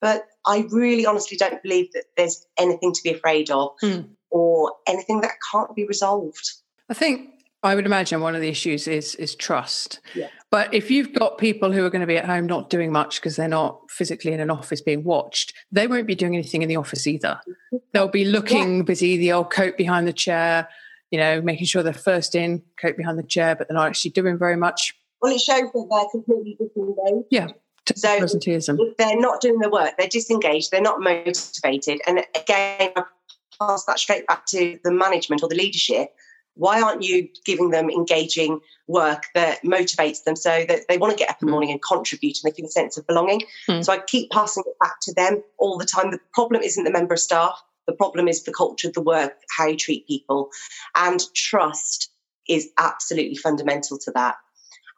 but 0.00 0.28
I 0.46 0.64
really 0.70 1.06
honestly 1.06 1.36
don't 1.36 1.60
believe 1.62 1.92
that 1.92 2.04
there's 2.16 2.46
anything 2.56 2.92
to 2.92 3.00
be 3.02 3.12
afraid 3.12 3.50
of. 3.50 3.72
Mm 3.82 4.10
or 4.30 4.72
anything 4.86 5.20
that 5.20 5.32
can't 5.50 5.74
be 5.74 5.86
resolved. 5.86 6.52
I 6.88 6.94
think 6.94 7.30
I 7.62 7.74
would 7.74 7.86
imagine 7.86 8.20
one 8.20 8.34
of 8.34 8.40
the 8.40 8.48
issues 8.48 8.86
is 8.86 9.14
is 9.16 9.34
trust. 9.34 10.00
Yeah. 10.14 10.28
But 10.50 10.72
if 10.72 10.90
you've 10.90 11.12
got 11.12 11.38
people 11.38 11.72
who 11.72 11.84
are 11.84 11.90
going 11.90 12.00
to 12.00 12.06
be 12.06 12.16
at 12.16 12.24
home 12.24 12.46
not 12.46 12.70
doing 12.70 12.92
much 12.92 13.20
because 13.20 13.36
they're 13.36 13.48
not 13.48 13.80
physically 13.90 14.32
in 14.32 14.40
an 14.40 14.50
office 14.50 14.80
being 14.80 15.04
watched, 15.04 15.52
they 15.70 15.86
won't 15.86 16.06
be 16.06 16.14
doing 16.14 16.34
anything 16.34 16.62
in 16.62 16.68
the 16.68 16.76
office 16.76 17.06
either. 17.06 17.40
They'll 17.92 18.08
be 18.08 18.24
looking 18.24 18.78
yeah. 18.78 18.82
busy, 18.82 19.16
the 19.16 19.32
old 19.32 19.50
coat 19.50 19.76
behind 19.76 20.06
the 20.06 20.12
chair, 20.12 20.68
you 21.10 21.18
know, 21.18 21.42
making 21.42 21.66
sure 21.66 21.82
they're 21.82 21.92
first 21.92 22.34
in, 22.34 22.62
coat 22.80 22.96
behind 22.96 23.18
the 23.18 23.24
chair, 23.24 23.54
but 23.54 23.68
they're 23.68 23.76
not 23.76 23.88
actually 23.88 24.12
doing 24.12 24.38
very 24.38 24.56
much. 24.56 24.94
Well, 25.20 25.34
it 25.34 25.40
shows 25.40 25.72
that 25.72 25.86
they're 25.90 26.10
completely 26.10 26.56
disengaged. 26.58 27.26
Yeah. 27.30 27.48
So 27.96 28.18
if 28.20 28.96
they're 28.98 29.18
not 29.18 29.40
doing 29.40 29.60
the 29.60 29.70
work, 29.70 29.94
they're 29.98 30.08
disengaged, 30.08 30.70
they're 30.70 30.80
not 30.80 31.00
motivated. 31.00 32.00
And 32.06 32.18
again, 32.34 32.92
I 32.96 33.02
pass 33.58 33.84
that 33.86 33.98
straight 33.98 34.26
back 34.26 34.44
to 34.46 34.78
the 34.84 34.90
management 34.90 35.42
or 35.42 35.48
the 35.48 35.54
leadership. 35.54 36.14
Why 36.54 36.82
aren't 36.82 37.02
you 37.02 37.28
giving 37.46 37.70
them 37.70 37.88
engaging 37.88 38.60
work 38.88 39.24
that 39.34 39.62
motivates 39.62 40.24
them 40.24 40.34
so 40.34 40.64
that 40.68 40.80
they 40.88 40.98
want 40.98 41.12
to 41.12 41.18
get 41.18 41.30
up 41.30 41.40
in 41.40 41.46
the 41.46 41.50
hmm. 41.50 41.52
morning 41.52 41.70
and 41.70 41.80
contribute 41.82 42.36
and 42.42 42.52
they 42.52 42.54
feel 42.54 42.66
a 42.66 42.70
sense 42.70 42.98
of 42.98 43.06
belonging? 43.06 43.42
Mm. 43.68 43.84
So 43.84 43.92
I 43.92 43.98
keep 43.98 44.30
passing 44.30 44.64
it 44.66 44.78
back 44.80 44.96
to 45.02 45.14
them 45.14 45.42
all 45.58 45.78
the 45.78 45.86
time. 45.86 46.10
The 46.10 46.20
problem 46.34 46.62
isn't 46.62 46.82
the 46.82 46.90
member 46.90 47.14
of 47.14 47.20
staff, 47.20 47.62
the 47.86 47.94
problem 47.94 48.28
is 48.28 48.42
the 48.42 48.52
culture 48.52 48.88
of 48.88 48.94
the 48.94 49.00
work, 49.00 49.34
how 49.56 49.66
you 49.66 49.76
treat 49.76 50.06
people. 50.06 50.50
And 50.96 51.20
trust 51.34 52.10
is 52.48 52.68
absolutely 52.78 53.36
fundamental 53.36 53.98
to 53.98 54.10
that. 54.12 54.36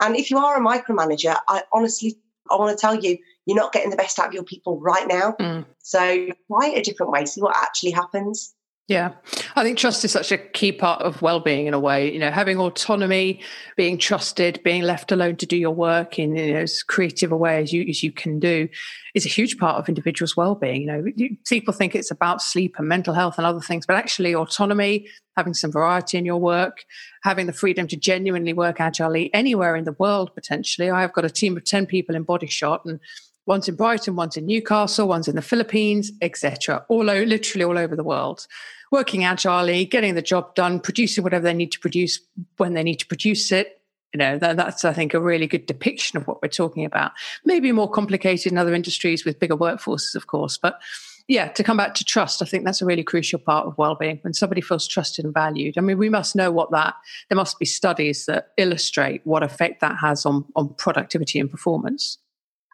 And 0.00 0.16
if 0.16 0.30
you 0.30 0.38
are 0.38 0.56
a 0.56 0.60
micromanager, 0.60 1.36
I 1.48 1.62
honestly 1.72 2.18
I 2.50 2.56
want 2.56 2.76
to 2.76 2.80
tell 2.80 2.94
you, 2.94 3.18
you're 3.46 3.56
not 3.56 3.72
getting 3.72 3.90
the 3.90 3.96
best 3.96 4.18
out 4.18 4.28
of 4.28 4.34
your 4.34 4.44
people 4.44 4.80
right 4.80 5.06
now. 5.06 5.34
Mm. 5.40 5.64
So 5.78 5.98
try 5.98 6.68
it 6.68 6.78
a 6.78 6.82
different 6.82 7.12
way, 7.12 7.24
see 7.24 7.40
what 7.40 7.56
actually 7.56 7.92
happens. 7.92 8.54
Yeah, 8.90 9.12
I 9.54 9.62
think 9.62 9.78
trust 9.78 10.04
is 10.04 10.10
such 10.10 10.32
a 10.32 10.36
key 10.36 10.72
part 10.72 11.00
of 11.02 11.22
well-being 11.22 11.68
in 11.68 11.74
a 11.74 11.78
way. 11.78 12.12
You 12.12 12.18
know, 12.18 12.32
having 12.32 12.58
autonomy, 12.58 13.40
being 13.76 13.98
trusted, 13.98 14.60
being 14.64 14.82
left 14.82 15.12
alone 15.12 15.36
to 15.36 15.46
do 15.46 15.56
your 15.56 15.70
work 15.70 16.18
in 16.18 16.34
you 16.34 16.54
know, 16.54 16.58
as 16.58 16.82
creative 16.82 17.30
a 17.30 17.36
way 17.36 17.62
as 17.62 17.72
you 17.72 17.86
as 17.88 18.02
you 18.02 18.10
can 18.10 18.40
do, 18.40 18.68
is 19.14 19.24
a 19.24 19.28
huge 19.28 19.58
part 19.58 19.76
of 19.76 19.88
individuals' 19.88 20.36
well-being. 20.36 20.82
You 20.82 20.86
know, 20.88 21.04
people 21.48 21.72
think 21.72 21.94
it's 21.94 22.10
about 22.10 22.42
sleep 22.42 22.74
and 22.78 22.88
mental 22.88 23.14
health 23.14 23.38
and 23.38 23.46
other 23.46 23.60
things, 23.60 23.86
but 23.86 23.94
actually, 23.94 24.34
autonomy, 24.34 25.06
having 25.36 25.54
some 25.54 25.70
variety 25.70 26.18
in 26.18 26.24
your 26.24 26.38
work, 26.38 26.84
having 27.22 27.46
the 27.46 27.52
freedom 27.52 27.86
to 27.86 27.96
genuinely 27.96 28.54
work 28.54 28.80
agilely 28.80 29.32
anywhere 29.32 29.76
in 29.76 29.84
the 29.84 29.94
world 30.00 30.34
potentially. 30.34 30.90
I 30.90 31.02
have 31.02 31.12
got 31.12 31.24
a 31.24 31.30
team 31.30 31.56
of 31.56 31.62
ten 31.62 31.86
people 31.86 32.16
in 32.16 32.24
Body 32.24 32.48
Shot 32.48 32.84
and 32.84 32.98
one's 33.46 33.68
in 33.68 33.76
Brighton, 33.76 34.16
one's 34.16 34.36
in 34.36 34.46
Newcastle, 34.46 35.08
one's 35.08 35.28
in 35.28 35.36
the 35.36 35.42
Philippines, 35.42 36.12
etc. 36.22 36.84
All 36.88 37.10
over, 37.10 37.26
literally 37.26 37.64
all 37.64 37.78
over 37.78 37.96
the 37.96 38.04
world 38.04 38.46
working 38.90 39.24
agilely, 39.24 39.84
getting 39.84 40.14
the 40.14 40.22
job 40.22 40.54
done, 40.54 40.80
producing 40.80 41.24
whatever 41.24 41.44
they 41.44 41.54
need 41.54 41.72
to 41.72 41.80
produce 41.80 42.20
when 42.56 42.74
they 42.74 42.82
need 42.82 42.98
to 42.98 43.06
produce 43.06 43.52
it. 43.52 43.80
You 44.12 44.18
know, 44.18 44.38
that, 44.38 44.56
that's, 44.56 44.84
I 44.84 44.92
think, 44.92 45.14
a 45.14 45.20
really 45.20 45.46
good 45.46 45.66
depiction 45.66 46.16
of 46.16 46.26
what 46.26 46.42
we're 46.42 46.48
talking 46.48 46.84
about. 46.84 47.12
Maybe 47.44 47.70
more 47.70 47.88
complicated 47.88 48.50
in 48.50 48.58
other 48.58 48.74
industries 48.74 49.24
with 49.24 49.38
bigger 49.38 49.56
workforces, 49.56 50.16
of 50.16 50.26
course. 50.26 50.58
But 50.58 50.80
yeah, 51.28 51.46
to 51.46 51.62
come 51.62 51.76
back 51.76 51.94
to 51.94 52.04
trust, 52.04 52.42
I 52.42 52.44
think 52.44 52.64
that's 52.64 52.82
a 52.82 52.86
really 52.86 53.04
crucial 53.04 53.38
part 53.38 53.68
of 53.68 53.78
well-being. 53.78 54.18
When 54.22 54.34
somebody 54.34 54.62
feels 54.62 54.88
trusted 54.88 55.24
and 55.24 55.32
valued, 55.32 55.78
I 55.78 55.80
mean, 55.80 55.96
we 55.96 56.08
must 56.08 56.34
know 56.34 56.50
what 56.50 56.72
that. 56.72 56.96
There 57.28 57.36
must 57.36 57.60
be 57.60 57.66
studies 57.66 58.26
that 58.26 58.48
illustrate 58.56 59.20
what 59.24 59.44
effect 59.44 59.80
that 59.80 59.98
has 60.00 60.26
on 60.26 60.44
on 60.56 60.74
productivity 60.74 61.38
and 61.38 61.48
performance. 61.48 62.18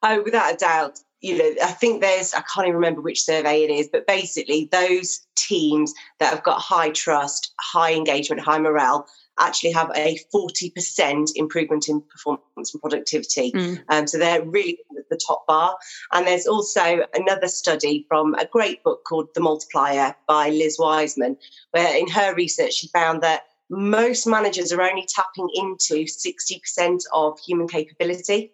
Oh, 0.09 0.23
without 0.23 0.55
a 0.55 0.57
doubt 0.57 1.01
you 1.21 1.39
know, 1.39 1.55
I 1.63 1.73
think 1.73 2.01
there's, 2.01 2.35
I 2.35 2.43
can't 2.43 2.69
even 2.69 2.77
remember 2.77 3.01
which 3.01 3.23
survey 3.23 3.65
it 3.65 3.71
is, 3.71 3.89
but 3.89 4.07
basically 4.07 4.69
those 4.71 5.27
teams 5.37 5.93
that 6.21 6.31
have 6.33 6.43
got 6.43 6.61
high 6.61 6.91
trust, 6.91 7.53
high 7.59 7.95
engagement, 7.95 8.43
high 8.43 8.59
morale 8.59 9.07
actually 9.39 9.73
have 9.73 9.91
a 9.97 10.19
40% 10.35 11.31
improvement 11.35 11.89
in 11.89 12.01
performance 12.01 12.73
and 12.73 12.81
productivity. 12.81 13.53
Mm. 13.53 13.83
Um, 13.89 14.07
so 14.07 14.19
they're 14.19 14.45
really 14.45 14.79
at 14.97 15.09
the 15.11 15.21
top 15.27 15.47
bar. 15.47 15.77
And 16.13 16.27
there's 16.27 16.47
also 16.47 17.05
another 17.15 17.49
study 17.49 18.07
from 18.09 18.35
a 18.35 18.47
great 18.47 18.83
book 18.83 19.05
called 19.05 19.29
The 19.35 19.41
Multiplier 19.41 20.15
by 20.27 20.51
Liz 20.51 20.77
Wiseman, 20.79 21.37
where 21.73 21.97
in 21.97 22.09
her 22.09 22.35
research 22.35 22.75
she 22.75 22.89
found 22.89 23.23
that 23.23 23.43
most 23.69 24.27
managers 24.27 24.73
are 24.73 24.81
only 24.81 25.07
tapping 25.09 25.49
into 25.55 26.05
60% 26.05 27.01
of 27.13 27.39
human 27.41 27.67
capability 27.67 28.53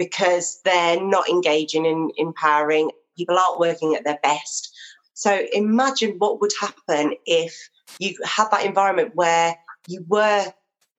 because 0.00 0.62
they're 0.64 0.98
not 0.98 1.28
engaging 1.28 1.84
in 1.84 2.10
empowering. 2.16 2.90
People 3.18 3.38
aren't 3.38 3.60
working 3.60 3.94
at 3.94 4.02
their 4.02 4.18
best. 4.22 4.74
So 5.12 5.42
imagine 5.52 6.14
what 6.16 6.40
would 6.40 6.52
happen 6.58 7.12
if 7.26 7.68
you 7.98 8.16
had 8.24 8.48
that 8.50 8.64
environment 8.64 9.14
where 9.14 9.54
you 9.86 10.02
were 10.08 10.46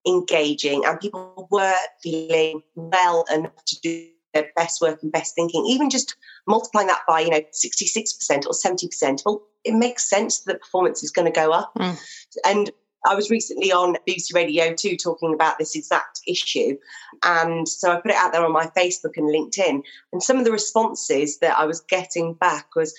engaging 0.08 0.86
and 0.86 1.00
people 1.00 1.48
were 1.50 1.74
feeling 2.04 2.62
well 2.76 3.26
enough 3.34 3.66
to 3.66 3.80
do 3.82 4.08
their 4.36 4.52
best 4.56 4.82
work 4.82 5.02
and 5.02 5.12
best 5.12 5.34
thinking, 5.34 5.66
even 5.66 5.90
just 5.90 6.16
multiplying 6.48 6.88
that 6.88 7.02
by, 7.08 7.22
you 7.22 7.32
know, 7.32 7.42
66% 7.42 8.46
or 8.46 8.52
70%, 8.52 9.24
well, 9.26 9.42
it 9.64 9.74
makes 9.74 10.08
sense 10.08 10.42
that 10.42 10.62
performance 10.62 11.02
is 11.02 11.10
going 11.10 11.26
to 11.26 11.32
go 11.32 11.52
up. 11.52 11.74
Mm. 11.76 12.00
And 12.46 12.72
I 13.06 13.16
was 13.16 13.30
recently 13.30 13.72
on 13.72 13.98
BBC 14.08 14.34
Radio 14.34 14.74
2 14.74 14.96
talking 14.96 15.34
about 15.34 15.58
this 15.58 15.76
exact 15.76 16.22
issue. 16.28 16.78
And 17.24 17.68
so 17.68 17.92
I 17.92 18.00
put 18.00 18.12
it 18.12 18.18
out 18.18 18.32
there 18.32 18.46
on 18.46 18.52
my 18.52 18.68
Facebook 18.78 19.18
and 19.18 19.28
LinkedIn. 19.28 19.82
And 20.14 20.22
some 20.22 20.38
of 20.38 20.46
the 20.46 20.52
responses 20.52 21.40
that 21.40 21.58
I 21.58 21.66
was 21.66 21.82
getting 21.82 22.34
back 22.36 22.76
was, 22.76 22.94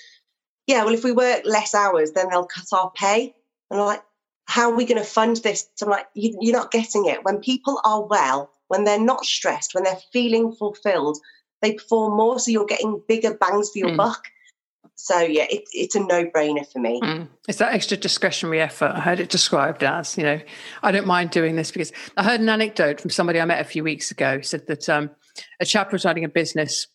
yeah, 0.67 0.83
well, 0.83 0.93
if 0.93 1.03
we 1.03 1.11
work 1.11 1.41
less 1.45 1.73
hours, 1.73 2.11
then 2.11 2.29
they'll 2.29 2.45
cut 2.45 2.67
our 2.73 2.91
pay. 2.91 3.33
And 3.71 3.79
I'm 3.79 3.85
like, 3.85 4.03
how 4.45 4.69
are 4.69 4.75
we 4.75 4.85
going 4.85 5.01
to 5.01 5.07
fund 5.07 5.37
this? 5.37 5.69
So 5.75 5.85
I'm 5.85 5.91
like, 5.91 6.07
you, 6.15 6.37
you're 6.41 6.57
not 6.57 6.71
getting 6.71 7.05
it. 7.05 7.23
When 7.23 7.39
people 7.39 7.79
are 7.85 8.05
well, 8.05 8.51
when 8.67 8.83
they're 8.83 8.99
not 8.99 9.25
stressed, 9.25 9.73
when 9.73 9.83
they're 9.83 9.97
feeling 10.11 10.51
fulfilled, 10.51 11.17
they 11.61 11.73
perform 11.73 12.17
more. 12.17 12.39
So 12.39 12.51
you're 12.51 12.65
getting 12.65 13.01
bigger 13.07 13.35
bangs 13.35 13.69
for 13.71 13.79
your 13.79 13.89
mm. 13.89 13.97
buck. 13.97 14.25
So 14.95 15.19
yeah, 15.19 15.45
it, 15.49 15.63
it's 15.73 15.95
a 15.95 15.99
no-brainer 15.99 16.71
for 16.71 16.79
me. 16.79 17.01
Mm. 17.01 17.27
It's 17.47 17.57
that 17.57 17.73
extra 17.73 17.97
discretionary 17.97 18.61
effort. 18.61 18.91
I 18.95 18.99
heard 18.99 19.19
it 19.19 19.29
described 19.29 19.83
as, 19.83 20.17
you 20.17 20.23
know, 20.23 20.39
I 20.81 20.91
don't 20.91 21.07
mind 21.07 21.31
doing 21.31 21.55
this 21.55 21.71
because 21.71 21.91
I 22.15 22.23
heard 22.23 22.39
an 22.39 22.49
anecdote 22.49 23.01
from 23.01 23.09
somebody 23.09 23.41
I 23.41 23.45
met 23.45 23.59
a 23.59 23.65
few 23.65 23.83
weeks 23.83 24.11
ago. 24.11 24.39
Said 24.41 24.67
that 24.67 24.87
um, 24.87 25.09
a 25.59 25.65
chap 25.65 25.91
was 25.91 26.05
running 26.05 26.23
a 26.23 26.29
business 26.29 26.87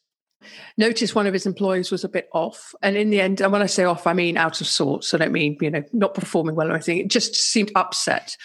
noticed 0.77 1.15
one 1.15 1.27
of 1.27 1.33
his 1.33 1.47
employees 1.47 1.91
was 1.91 2.05
a 2.05 2.09
bit 2.09 2.29
off. 2.33 2.75
And 2.83 2.97
in 2.97 3.11
the 3.11 3.21
end, 3.21 3.41
and 3.41 3.53
when 3.53 3.63
I 3.63 3.67
say 3.67 3.85
off, 3.85 4.07
I 4.07 4.13
mean 4.13 4.37
out 4.37 4.61
of 4.61 4.67
sorts. 4.67 5.13
I 5.15 5.19
don't 5.19 5.33
mean, 5.33 5.57
you 5.61 5.71
know, 5.71 5.83
not 5.93 6.15
performing 6.15 6.55
well 6.55 6.69
or 6.69 6.75
anything. 6.75 6.99
It 6.99 7.09
just 7.09 7.35
seemed 7.35 7.73
upset. 7.75 8.37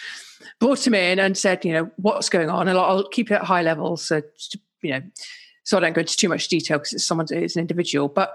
Brought 0.60 0.86
him 0.86 0.94
in 0.94 1.18
and 1.18 1.36
said, 1.36 1.64
you 1.64 1.72
know, 1.72 1.90
what's 1.96 2.28
going 2.28 2.50
on? 2.50 2.68
And 2.68 2.78
I'll 2.78 3.08
keep 3.08 3.30
it 3.30 3.34
at 3.34 3.44
high 3.44 3.62
level. 3.62 3.96
So, 3.96 4.22
you 4.82 4.90
know, 4.90 5.02
so 5.64 5.76
I 5.76 5.80
don't 5.80 5.94
go 5.94 6.00
into 6.00 6.16
too 6.16 6.28
much 6.28 6.48
detail 6.48 6.78
because 6.78 6.92
it's 6.92 7.04
someone, 7.04 7.26
it's 7.30 7.56
an 7.56 7.60
individual. 7.60 8.08
But 8.08 8.34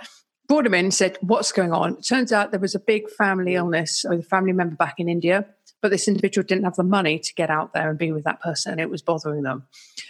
brought 0.50 0.66
him 0.66 0.74
in 0.74 0.92
said, 0.92 1.18
What's 1.22 1.54
going 1.54 1.72
on? 1.72 1.94
It 1.94 2.06
turns 2.06 2.34
out 2.34 2.52
there 2.52 2.60
was 2.60 2.76
a 2.76 2.80
big 2.80 3.10
family 3.12 3.56
illness 3.56 4.04
with 4.10 4.20
a 4.20 4.24
family 4.24 4.52
member 4.52 4.76
back 4.76 4.96
in 4.98 5.08
India, 5.08 5.46
but 5.82 5.92
this 5.92 6.08
individual 6.08 6.46
didn't 6.46 6.66
have 6.66 6.76
the 6.76 6.84
money 6.84 7.20
to 7.20 7.34
get 7.36 7.50
out 7.50 7.74
there 7.74 7.90
and 7.90 7.98
be 7.98 8.12
with 8.12 8.26
that 8.26 8.42
person, 8.42 8.74
and 8.74 8.82
it 8.82 8.90
was 8.90 9.02
bothering 9.02 9.44
them. 9.44 9.66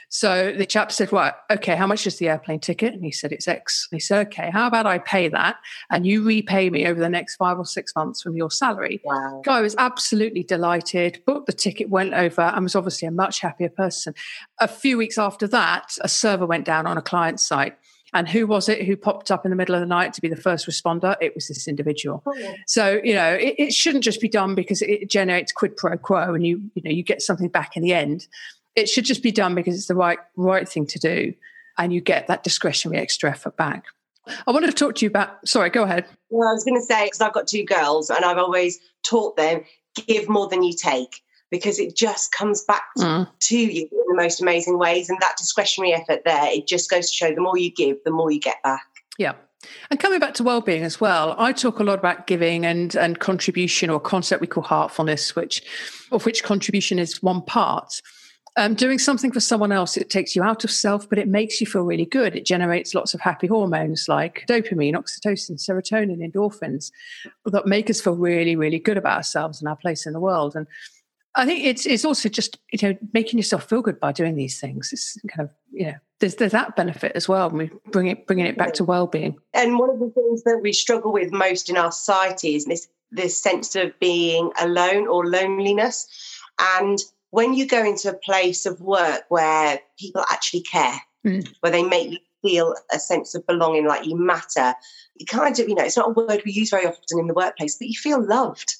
So 0.07 0.53
the 0.57 0.65
chap 0.65 0.91
said, 0.91 1.11
Well, 1.11 1.35
okay, 1.51 1.75
how 1.75 1.85
much 1.85 2.07
is 2.07 2.17
the 2.17 2.29
airplane 2.29 2.59
ticket? 2.59 2.93
And 2.93 3.03
he 3.03 3.11
said, 3.11 3.31
It's 3.31 3.47
X. 3.47 3.87
And 3.91 3.97
he 3.97 3.99
said, 3.99 4.27
Okay, 4.27 4.49
how 4.49 4.65
about 4.65 4.87
I 4.87 4.97
pay 4.97 5.27
that 5.27 5.57
and 5.91 6.07
you 6.07 6.23
repay 6.23 6.69
me 6.69 6.87
over 6.87 6.99
the 6.99 7.09
next 7.09 7.35
five 7.35 7.59
or 7.59 7.65
six 7.65 7.93
months 7.95 8.21
from 8.21 8.35
your 8.35 8.49
salary? 8.49 9.01
Wow. 9.03 9.41
Guy 9.43 9.61
was 9.61 9.75
absolutely 9.77 10.43
delighted, 10.43 11.21
booked 11.25 11.45
the 11.45 11.53
ticket, 11.53 11.89
went 11.89 12.13
over, 12.13 12.41
and 12.41 12.63
was 12.63 12.75
obviously 12.75 13.07
a 13.07 13.11
much 13.11 13.41
happier 13.41 13.69
person. 13.69 14.15
A 14.59 14.67
few 14.67 14.97
weeks 14.97 15.17
after 15.17 15.47
that, 15.47 15.95
a 16.01 16.09
server 16.09 16.45
went 16.45 16.65
down 16.65 16.87
on 16.87 16.97
a 16.97 17.01
client 17.01 17.39
site 17.39 17.75
and 18.13 18.27
who 18.27 18.47
was 18.47 18.69
it 18.69 18.85
who 18.85 18.95
popped 18.95 19.31
up 19.31 19.45
in 19.45 19.49
the 19.51 19.55
middle 19.55 19.75
of 19.75 19.81
the 19.81 19.87
night 19.87 20.13
to 20.13 20.21
be 20.21 20.27
the 20.27 20.35
first 20.35 20.67
responder? 20.67 21.15
It 21.21 21.35
was 21.35 21.47
this 21.47 21.67
individual. 21.67 22.23
Oh, 22.25 22.35
yeah. 22.35 22.53
So 22.67 22.99
you 23.03 23.13
know, 23.13 23.33
it, 23.33 23.55
it, 23.57 23.73
shouldn't 23.73 24.03
just 24.03 24.21
be 24.21 24.29
done 24.29 24.55
because 24.55 24.81
it 24.81 25.09
generates 25.09 25.51
quid 25.51 25.77
pro 25.77 25.97
quo, 25.97 26.33
and 26.33 26.45
you 26.45 26.61
you 26.73 26.81
know 26.83 26.91
you 26.91 27.03
get 27.03 27.21
something 27.21 27.49
back 27.49 27.75
in 27.75 27.83
the 27.83 27.93
end. 27.93 28.27
It 28.75 28.89
should 28.89 29.05
just 29.05 29.23
be 29.23 29.31
done 29.31 29.55
because 29.55 29.75
it's 29.75 29.87
the 29.87 29.95
right 29.95 30.19
right 30.35 30.67
thing 30.67 30.85
to 30.87 30.99
do, 30.99 31.33
and 31.77 31.93
you 31.93 32.01
get 32.01 32.27
that 32.27 32.43
discretionary 32.43 33.01
extra 33.01 33.29
effort 33.29 33.57
back. 33.57 33.85
I 34.45 34.51
wanted 34.51 34.67
to 34.67 34.73
talk 34.73 34.95
to 34.95 35.05
you 35.05 35.09
about. 35.09 35.47
Sorry, 35.47 35.69
go 35.69 35.83
ahead. 35.83 36.05
Well, 36.29 36.49
I 36.49 36.53
was 36.53 36.63
going 36.63 36.79
to 36.79 36.85
say 36.85 37.05
because 37.05 37.21
I've 37.21 37.33
got 37.33 37.47
two 37.47 37.63
girls, 37.63 38.09
and 38.09 38.25
I've 38.25 38.37
always 38.37 38.79
taught 39.03 39.37
them 39.37 39.63
give 40.07 40.29
more 40.29 40.47
than 40.47 40.63
you 40.63 40.73
take 40.73 41.21
because 41.51 41.79
it 41.79 41.95
just 41.95 42.31
comes 42.31 42.63
back 42.63 42.83
mm. 42.97 43.27
to 43.39 43.57
you 43.57 43.83
in 43.91 44.03
the 44.07 44.15
most 44.15 44.41
amazing 44.41 44.77
ways. 44.77 45.09
And 45.09 45.17
that 45.21 45.35
discretionary 45.37 45.93
effort 45.93 46.21
there, 46.25 46.51
it 46.51 46.67
just 46.67 46.89
goes 46.89 47.09
to 47.09 47.15
show 47.15 47.33
the 47.33 47.41
more 47.41 47.57
you 47.57 47.71
give, 47.71 47.97
the 48.03 48.11
more 48.11 48.31
you 48.31 48.39
get 48.39 48.61
back. 48.63 48.85
Yeah. 49.17 49.33
And 49.91 49.99
coming 49.99 50.19
back 50.19 50.33
to 50.35 50.43
well-being 50.43 50.83
as 50.83 51.01
well, 51.01 51.35
I 51.37 51.51
talk 51.51 51.79
a 51.79 51.83
lot 51.83 51.99
about 51.99 52.27
giving 52.27 52.65
and 52.65 52.95
and 52.95 53.19
contribution, 53.19 53.89
or 53.89 53.97
a 53.97 53.99
concept 53.99 54.39
we 54.39 54.47
call 54.47 54.63
heartfulness, 54.63 55.35
which 55.35 55.63
of 56.11 56.25
which 56.25 56.43
contribution 56.43 56.97
is 56.97 57.21
one 57.21 57.41
part. 57.41 58.01
Um, 58.57 58.73
doing 58.73 58.99
something 58.99 59.31
for 59.31 59.39
someone 59.39 59.71
else, 59.71 59.95
it 59.95 60.09
takes 60.09 60.35
you 60.35 60.43
out 60.43 60.63
of 60.63 60.71
self, 60.71 61.07
but 61.07 61.19
it 61.19 61.27
makes 61.27 61.61
you 61.61 61.67
feel 61.67 61.83
really 61.83 62.05
good. 62.05 62.35
It 62.35 62.45
generates 62.45 62.93
lots 62.93 63.13
of 63.13 63.21
happy 63.21 63.47
hormones 63.47 64.07
like 64.09 64.43
dopamine, 64.49 64.95
oxytocin, 64.95 65.63
serotonin, 65.63 66.19
endorphins 66.19 66.91
that 67.45 67.67
make 67.67 67.89
us 67.89 68.01
feel 68.01 68.15
really, 68.15 68.55
really 68.55 68.79
good 68.79 68.97
about 68.97 69.17
ourselves 69.17 69.61
and 69.61 69.69
our 69.69 69.77
place 69.77 70.05
in 70.05 70.13
the 70.13 70.19
world. 70.19 70.55
And 70.55 70.67
I 71.35 71.45
think 71.45 71.63
it's 71.63 71.85
it's 71.85 72.05
also 72.05 72.27
just 72.27 72.59
you 72.71 72.89
know 72.89 72.97
making 73.13 73.37
yourself 73.37 73.69
feel 73.69 73.81
good 73.81 73.99
by 73.99 74.11
doing 74.11 74.35
these 74.35 74.59
things. 74.59 74.89
It's 74.91 75.17
kind 75.35 75.47
of 75.47 75.55
you 75.71 75.87
know 75.87 75.95
there's 76.19 76.35
there's 76.35 76.51
that 76.53 76.75
benefit 76.75 77.11
as 77.15 77.29
well. 77.29 77.49
We 77.49 77.69
bring 77.91 78.07
it 78.07 78.25
bringing 78.25 78.45
it 78.45 78.57
back 78.57 78.73
to 78.73 78.83
well 78.83 79.07
being. 79.07 79.37
And 79.53 79.77
one 79.77 79.89
of 79.89 79.99
the 79.99 80.09
things 80.09 80.43
that 80.43 80.59
we 80.61 80.73
struggle 80.73 81.11
with 81.11 81.31
most 81.31 81.69
in 81.69 81.77
our 81.77 81.91
society 81.91 82.55
is 82.55 82.65
this 82.65 82.87
this 83.11 83.41
sense 83.41 83.75
of 83.75 83.97
being 83.99 84.51
alone 84.59 85.07
or 85.07 85.25
loneliness. 85.25 86.07
And 86.59 86.99
when 87.31 87.53
you 87.53 87.67
go 87.67 87.85
into 87.85 88.09
a 88.09 88.13
place 88.13 88.65
of 88.65 88.81
work 88.81 89.23
where 89.29 89.79
people 89.99 90.23
actually 90.31 90.61
care, 90.61 90.99
mm. 91.25 91.47
where 91.59 91.71
they 91.71 91.83
make 91.83 92.11
you 92.11 92.17
feel 92.41 92.75
a 92.91 92.99
sense 92.99 93.35
of 93.35 93.45
belonging, 93.45 93.85
like 93.87 94.05
you 94.05 94.17
matter, 94.17 94.73
you 95.15 95.25
kind 95.27 95.59
of 95.59 95.69
you 95.69 95.75
know 95.75 95.83
it's 95.83 95.97
not 95.97 96.09
a 96.09 96.13
word 96.13 96.41
we 96.43 96.51
use 96.51 96.71
very 96.71 96.87
often 96.87 97.19
in 97.19 97.27
the 97.27 97.35
workplace, 97.35 97.77
but 97.77 97.87
you 97.87 97.99
feel 97.99 98.25
loved 98.25 98.75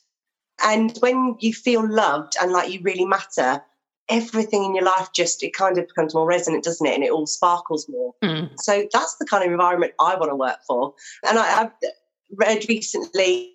and 0.64 0.96
when 1.00 1.36
you 1.40 1.54
feel 1.54 1.88
loved 1.88 2.36
and 2.42 2.52
like 2.52 2.72
you 2.72 2.80
really 2.82 3.06
matter, 3.06 3.62
everything 4.10 4.66
in 4.66 4.76
your 4.76 4.84
life 4.84 5.10
just 5.14 5.44
it 5.44 5.54
kind 5.54 5.78
of 5.78 5.88
becomes 5.88 6.14
more 6.16 6.28
resonant, 6.28 6.64
doesn't 6.64 6.86
it? 6.86 6.96
And 6.96 7.04
it 7.04 7.12
all 7.12 7.28
sparkles 7.28 7.88
more. 7.88 8.14
Mm. 8.24 8.50
So 8.60 8.88
that's 8.92 9.16
the 9.18 9.26
kind 9.26 9.46
of 9.46 9.52
environment 9.52 9.94
I 10.00 10.16
want 10.16 10.32
to 10.32 10.36
work 10.36 10.60
for. 10.68 10.94
And 11.28 11.38
I, 11.38 11.46
have 11.46 11.72
read 12.36 12.66
recently 12.68 13.54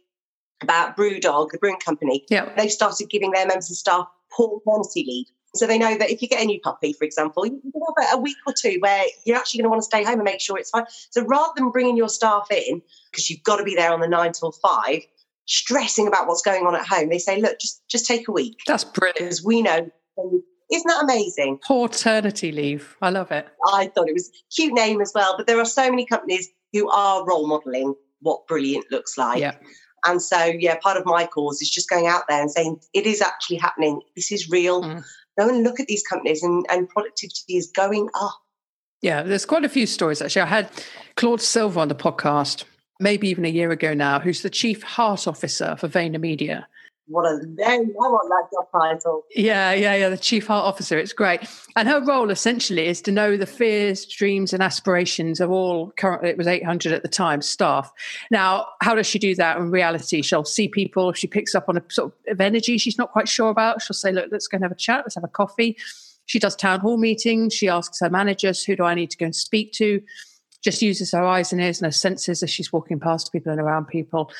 about 0.62 0.96
Brewdog, 0.96 1.50
the 1.50 1.58
brewing 1.58 1.80
company. 1.84 2.24
Yeah. 2.30 2.52
They've 2.56 2.70
started 2.70 3.10
giving 3.10 3.32
their 3.32 3.46
members 3.46 3.70
of 3.70 3.76
staff 3.76 4.06
poor 4.32 4.60
maternity 4.64 5.04
leave. 5.06 5.26
So 5.56 5.68
they 5.68 5.78
know 5.78 5.96
that 5.96 6.10
if 6.10 6.20
you 6.20 6.26
get 6.26 6.42
a 6.42 6.44
new 6.44 6.58
puppy, 6.60 6.92
for 6.92 7.04
example, 7.04 7.46
you 7.46 7.60
can 7.60 7.80
have 7.98 8.18
a 8.18 8.20
week 8.20 8.36
or 8.44 8.52
two 8.52 8.78
where 8.80 9.04
you're 9.24 9.36
actually 9.36 9.58
going 9.58 9.66
to 9.66 9.70
want 9.70 9.82
to 9.82 9.86
stay 9.86 10.02
home 10.02 10.14
and 10.14 10.24
make 10.24 10.40
sure 10.40 10.58
it's 10.58 10.70
fine. 10.70 10.84
So 11.10 11.24
rather 11.24 11.52
than 11.56 11.70
bringing 11.70 11.96
your 11.96 12.08
staff 12.08 12.48
in, 12.50 12.82
because 13.10 13.30
you've 13.30 13.42
got 13.44 13.58
to 13.58 13.64
be 13.64 13.76
there 13.76 13.92
on 13.92 14.00
the 14.00 14.08
nine 14.08 14.32
till 14.32 14.50
five, 14.50 15.02
stressing 15.46 16.06
about 16.06 16.26
what's 16.26 16.42
going 16.42 16.66
on 16.66 16.74
at 16.74 16.86
home. 16.86 17.08
They 17.08 17.18
say, 17.18 17.40
look, 17.40 17.58
just 17.60 17.82
just 17.88 18.06
take 18.06 18.28
a 18.28 18.32
week. 18.32 18.58
That's 18.66 18.84
brilliant. 18.84 19.18
Because 19.18 19.44
we 19.44 19.62
know 19.62 19.90
isn't 20.72 20.88
that 20.88 21.04
amazing? 21.04 21.58
Pawternity 21.66 22.52
leave. 22.52 22.96
I 23.02 23.10
love 23.10 23.30
it. 23.30 23.46
I 23.66 23.88
thought 23.94 24.08
it 24.08 24.14
was 24.14 24.30
cute 24.54 24.72
name 24.72 25.00
as 25.00 25.12
well, 25.14 25.34
but 25.36 25.46
there 25.46 25.58
are 25.58 25.64
so 25.64 25.90
many 25.90 26.06
companies 26.06 26.48
who 26.72 26.88
are 26.90 27.24
role 27.26 27.46
modeling 27.46 27.94
what 28.20 28.46
brilliant 28.46 28.86
looks 28.90 29.18
like. 29.18 29.40
Yeah. 29.40 29.56
And 30.06 30.20
so, 30.20 30.44
yeah, 30.44 30.76
part 30.82 30.96
of 30.96 31.06
my 31.06 31.26
cause 31.26 31.62
is 31.62 31.70
just 31.70 31.88
going 31.88 32.06
out 32.06 32.24
there 32.28 32.40
and 32.40 32.50
saying 32.50 32.80
it 32.92 33.06
is 33.06 33.22
actually 33.22 33.56
happening. 33.56 34.00
This 34.16 34.32
is 34.32 34.50
real. 34.50 34.82
Mm. 34.82 35.04
Go 35.38 35.48
and 35.48 35.62
look 35.62 35.80
at 35.80 35.86
these 35.86 36.02
companies, 36.02 36.42
and, 36.42 36.64
and 36.70 36.88
productivity 36.88 37.56
is 37.56 37.70
going 37.74 38.08
up. 38.14 38.38
Yeah, 39.02 39.22
there's 39.22 39.44
quite 39.44 39.64
a 39.64 39.68
few 39.68 39.86
stories 39.86 40.22
actually. 40.22 40.42
I 40.42 40.46
had 40.46 40.70
Claude 41.16 41.40
Silver 41.40 41.80
on 41.80 41.88
the 41.88 41.94
podcast, 41.94 42.64
maybe 43.00 43.28
even 43.28 43.44
a 43.44 43.48
year 43.48 43.70
ago 43.70 43.94
now, 43.94 44.18
who's 44.18 44.42
the 44.42 44.50
chief 44.50 44.82
heart 44.82 45.26
officer 45.26 45.76
for 45.76 45.88
VaynerMedia. 45.88 46.64
What 47.06 47.26
a 47.26 47.46
name! 47.46 47.92
I 48.02 48.08
want 48.08 48.30
that 48.30 48.48
job 48.56 48.66
title. 48.72 49.24
Yeah, 49.34 49.74
yeah, 49.74 49.94
yeah. 49.94 50.08
The 50.08 50.16
chief 50.16 50.46
heart 50.46 50.64
officer. 50.64 50.96
It's 50.96 51.12
great. 51.12 51.40
And 51.76 51.86
her 51.86 52.02
role 52.02 52.30
essentially 52.30 52.86
is 52.86 53.02
to 53.02 53.12
know 53.12 53.36
the 53.36 53.44
fears, 53.44 54.06
dreams, 54.06 54.54
and 54.54 54.62
aspirations 54.62 55.38
of 55.38 55.50
all 55.50 55.92
currently, 55.98 56.30
it 56.30 56.38
was 56.38 56.46
800 56.46 56.94
at 56.94 57.02
the 57.02 57.08
time, 57.08 57.42
staff. 57.42 57.92
Now, 58.30 58.68
how 58.80 58.94
does 58.94 59.06
she 59.06 59.18
do 59.18 59.34
that 59.34 59.58
in 59.58 59.70
reality? 59.70 60.22
She'll 60.22 60.46
see 60.46 60.66
people, 60.66 61.10
if 61.10 61.18
she 61.18 61.26
picks 61.26 61.54
up 61.54 61.68
on 61.68 61.76
a 61.76 61.82
sort 61.90 62.14
of 62.26 62.40
energy 62.40 62.78
she's 62.78 62.96
not 62.96 63.12
quite 63.12 63.28
sure 63.28 63.50
about, 63.50 63.82
she'll 63.82 63.92
say, 63.92 64.10
look, 64.10 64.28
let's 64.32 64.48
go 64.48 64.56
and 64.56 64.64
have 64.64 64.72
a 64.72 64.76
chat, 64.76 65.02
let's 65.04 65.14
have 65.14 65.24
a 65.24 65.28
coffee. 65.28 65.76
She 66.24 66.38
does 66.38 66.56
town 66.56 66.80
hall 66.80 66.96
meetings. 66.96 67.52
She 67.52 67.68
asks 67.68 68.00
her 68.00 68.08
managers, 68.08 68.64
who 68.64 68.76
do 68.76 68.84
I 68.84 68.94
need 68.94 69.10
to 69.10 69.18
go 69.18 69.26
and 69.26 69.36
speak 69.36 69.72
to? 69.72 70.00
Just 70.64 70.82
uses 70.82 71.12
her 71.12 71.24
eyes 71.24 71.52
and 71.52 71.60
ears 71.60 71.80
and 71.80 71.86
her 71.86 71.92
senses 71.92 72.42
as 72.42 72.50
she's 72.50 72.72
walking 72.72 72.98
past 72.98 73.30
people 73.32 73.52
and 73.52 73.60
around 73.60 73.86
people 73.86 74.30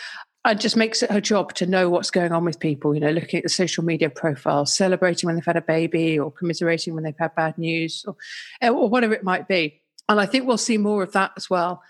and 0.45 0.61
just 0.61 0.77
makes 0.77 1.03
it 1.03 1.11
her 1.11 1.21
job 1.21 1.55
to 1.55 1.67
know 1.67 1.89
what's 1.89 2.11
going 2.11 2.33
on 2.33 2.45
with 2.45 2.61
people, 2.61 2.95
you 2.95 3.01
know, 3.01 3.11
looking 3.11 3.39
at 3.39 3.45
the 3.45 3.49
social 3.49 3.83
media 3.83 4.11
profiles, 4.11 4.77
celebrating 4.77 5.27
when 5.27 5.37
they've 5.37 5.45
had 5.45 5.57
a 5.57 5.63
baby 5.63 6.19
or 6.19 6.31
commiserating 6.31 6.95
when 6.95 7.03
they've 7.03 7.15
had 7.19 7.35
bad 7.35 7.57
news 7.57 8.05
or, 8.07 8.17
eh, 8.61 8.69
or 8.69 8.89
whatever 8.89 9.15
it 9.15 9.25
might 9.25 9.49
be. 9.49 9.81
And 10.09 10.21
I 10.21 10.27
think 10.27 10.47
we'll 10.47 10.59
see 10.59 10.77
more 10.77 11.03
of 11.03 11.13
that 11.13 11.33
as 11.37 11.49
well. 11.49 11.83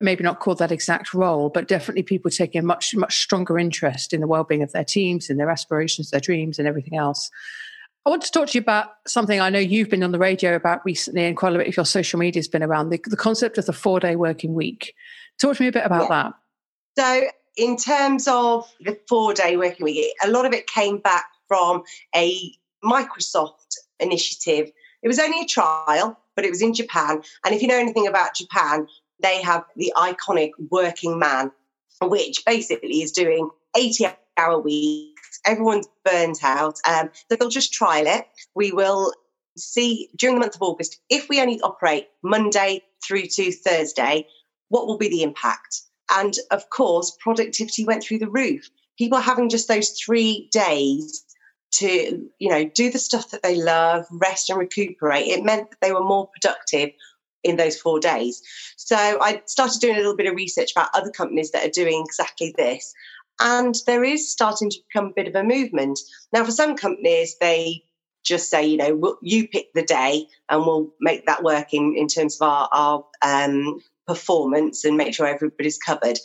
Maybe 0.00 0.24
not 0.24 0.40
called 0.40 0.58
that 0.58 0.72
exact 0.72 1.14
role, 1.14 1.50
but 1.50 1.68
definitely 1.68 2.02
people 2.02 2.30
taking 2.30 2.60
a 2.60 2.64
much, 2.64 2.94
much 2.96 3.22
stronger 3.22 3.58
interest 3.58 4.12
in 4.12 4.20
the 4.20 4.26
well-being 4.26 4.62
of 4.62 4.72
their 4.72 4.84
teams 4.84 5.30
in 5.30 5.36
their 5.36 5.50
aspirations, 5.50 6.10
their 6.10 6.20
dreams 6.20 6.58
and 6.58 6.66
everything 6.66 6.96
else. 6.96 7.30
I 8.06 8.10
want 8.10 8.22
to 8.22 8.30
talk 8.30 8.48
to 8.48 8.58
you 8.58 8.62
about 8.62 8.88
something 9.06 9.40
I 9.40 9.50
know 9.50 9.58
you've 9.58 9.90
been 9.90 10.02
on 10.02 10.12
the 10.12 10.18
radio 10.18 10.54
about 10.54 10.84
recently 10.86 11.24
and 11.24 11.36
quite 11.36 11.54
a 11.54 11.58
bit 11.58 11.68
of 11.68 11.76
your 11.76 11.84
social 11.84 12.18
media 12.18 12.38
has 12.38 12.48
been 12.48 12.62
around 12.62 12.88
the, 12.88 13.00
the 13.04 13.16
concept 13.16 13.58
of 13.58 13.66
the 13.66 13.74
four-day 13.74 14.16
working 14.16 14.54
week. 14.54 14.94
Talk 15.38 15.56
to 15.56 15.62
me 15.62 15.68
a 15.68 15.72
bit 15.72 15.84
about 15.84 16.08
yeah. 16.10 16.22
that. 16.22 16.34
So 16.98 17.30
in 17.56 17.76
terms 17.76 18.26
of 18.26 18.66
the 18.80 18.98
four 19.08 19.34
day 19.34 19.56
working 19.56 19.84
week, 19.84 20.14
a 20.24 20.30
lot 20.30 20.46
of 20.46 20.52
it 20.52 20.66
came 20.66 20.98
back 20.98 21.26
from 21.46 21.82
a 22.14 22.54
Microsoft 22.82 23.76
initiative. 23.98 24.70
It 25.02 25.08
was 25.08 25.18
only 25.18 25.42
a 25.42 25.46
trial, 25.46 26.18
but 26.36 26.44
it 26.44 26.50
was 26.50 26.62
in 26.62 26.72
Japan. 26.72 27.22
And 27.44 27.54
if 27.54 27.60
you 27.60 27.68
know 27.68 27.78
anything 27.78 28.06
about 28.06 28.34
Japan, 28.34 28.86
they 29.22 29.42
have 29.42 29.64
the 29.76 29.92
iconic 29.96 30.52
working 30.70 31.18
man, 31.18 31.52
which 32.02 32.42
basically 32.46 33.02
is 33.02 33.12
doing 33.12 33.50
80 33.76 34.08
hour 34.38 34.58
weeks. 34.58 35.19
Everyone's 35.46 35.88
burnt 36.04 36.38
out. 36.42 36.76
Um, 36.88 37.10
so 37.28 37.36
they'll 37.36 37.48
just 37.48 37.72
trial 37.72 38.06
it. 38.06 38.26
We 38.54 38.72
will 38.72 39.12
see 39.56 40.08
during 40.16 40.36
the 40.36 40.40
month 40.40 40.54
of 40.54 40.62
August 40.62 41.00
if 41.10 41.28
we 41.28 41.40
only 41.40 41.60
operate 41.60 42.08
Monday 42.22 42.82
through 43.06 43.26
to 43.26 43.52
Thursday, 43.52 44.26
what 44.68 44.86
will 44.86 44.98
be 44.98 45.08
the 45.08 45.22
impact? 45.22 45.82
And 46.10 46.34
of 46.50 46.68
course, 46.70 47.16
productivity 47.20 47.84
went 47.84 48.02
through 48.02 48.18
the 48.18 48.30
roof. 48.30 48.68
People 48.98 49.18
having 49.18 49.48
just 49.48 49.68
those 49.68 49.90
three 49.90 50.48
days 50.52 51.24
to, 51.72 52.28
you 52.38 52.48
know, 52.48 52.64
do 52.64 52.90
the 52.90 52.98
stuff 52.98 53.30
that 53.30 53.42
they 53.42 53.56
love, 53.56 54.06
rest 54.10 54.50
and 54.50 54.58
recuperate. 54.58 55.28
It 55.28 55.44
meant 55.44 55.70
that 55.70 55.80
they 55.80 55.92
were 55.92 56.04
more 56.04 56.28
productive 56.28 56.90
in 57.42 57.56
those 57.56 57.80
four 57.80 58.00
days. 58.00 58.42
So 58.76 58.96
I 58.96 59.42
started 59.46 59.80
doing 59.80 59.94
a 59.94 59.98
little 59.98 60.16
bit 60.16 60.26
of 60.26 60.34
research 60.34 60.72
about 60.72 60.90
other 60.94 61.10
companies 61.10 61.52
that 61.52 61.66
are 61.66 61.70
doing 61.70 62.02
exactly 62.04 62.54
this. 62.56 62.92
And 63.40 63.74
there 63.86 64.04
is 64.04 64.30
starting 64.30 64.70
to 64.70 64.78
become 64.88 65.06
a 65.06 65.14
bit 65.14 65.28
of 65.28 65.34
a 65.34 65.42
movement. 65.42 65.98
Now, 66.32 66.44
for 66.44 66.50
some 66.50 66.76
companies, 66.76 67.36
they 67.40 67.82
just 68.22 68.50
say, 68.50 68.66
you 68.66 68.76
know, 68.76 68.94
we'll, 68.94 69.16
you 69.22 69.48
pick 69.48 69.72
the 69.72 69.82
day 69.82 70.26
and 70.48 70.66
we'll 70.66 70.92
make 71.00 71.24
that 71.26 71.42
work 71.42 71.72
in, 71.72 71.94
in 71.96 72.06
terms 72.06 72.38
of 72.38 72.46
our, 72.46 72.68
our 72.72 73.04
um, 73.22 73.80
performance 74.06 74.84
and 74.84 74.96
make 74.96 75.14
sure 75.14 75.26
everybody's 75.26 75.78
covered. 75.78 76.18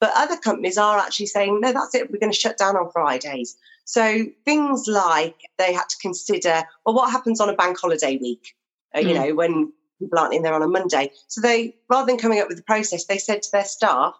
But 0.00 0.12
other 0.14 0.36
companies 0.36 0.78
are 0.78 0.98
actually 0.98 1.26
saying, 1.26 1.60
no, 1.60 1.72
that's 1.72 1.94
it, 1.94 2.10
we're 2.10 2.20
going 2.20 2.32
to 2.32 2.38
shut 2.38 2.58
down 2.58 2.76
on 2.76 2.90
Fridays. 2.92 3.56
So 3.84 4.24
things 4.44 4.86
like 4.86 5.36
they 5.58 5.72
had 5.72 5.88
to 5.88 5.96
consider, 6.00 6.62
well, 6.86 6.94
what 6.94 7.10
happens 7.10 7.40
on 7.40 7.48
a 7.48 7.54
bank 7.54 7.78
holiday 7.80 8.18
week? 8.18 8.54
Uh, 8.94 8.98
mm. 8.98 9.08
You 9.08 9.14
know, 9.14 9.34
when 9.34 9.72
people 9.98 10.18
aren't 10.18 10.34
in 10.34 10.42
there 10.42 10.54
on 10.54 10.62
a 10.62 10.68
Monday. 10.68 11.10
So 11.28 11.40
they, 11.40 11.76
rather 11.88 12.06
than 12.06 12.18
coming 12.18 12.40
up 12.40 12.48
with 12.48 12.56
the 12.56 12.64
process, 12.64 13.06
they 13.06 13.18
said 13.18 13.42
to 13.42 13.48
their 13.52 13.64
staff, 13.64 14.14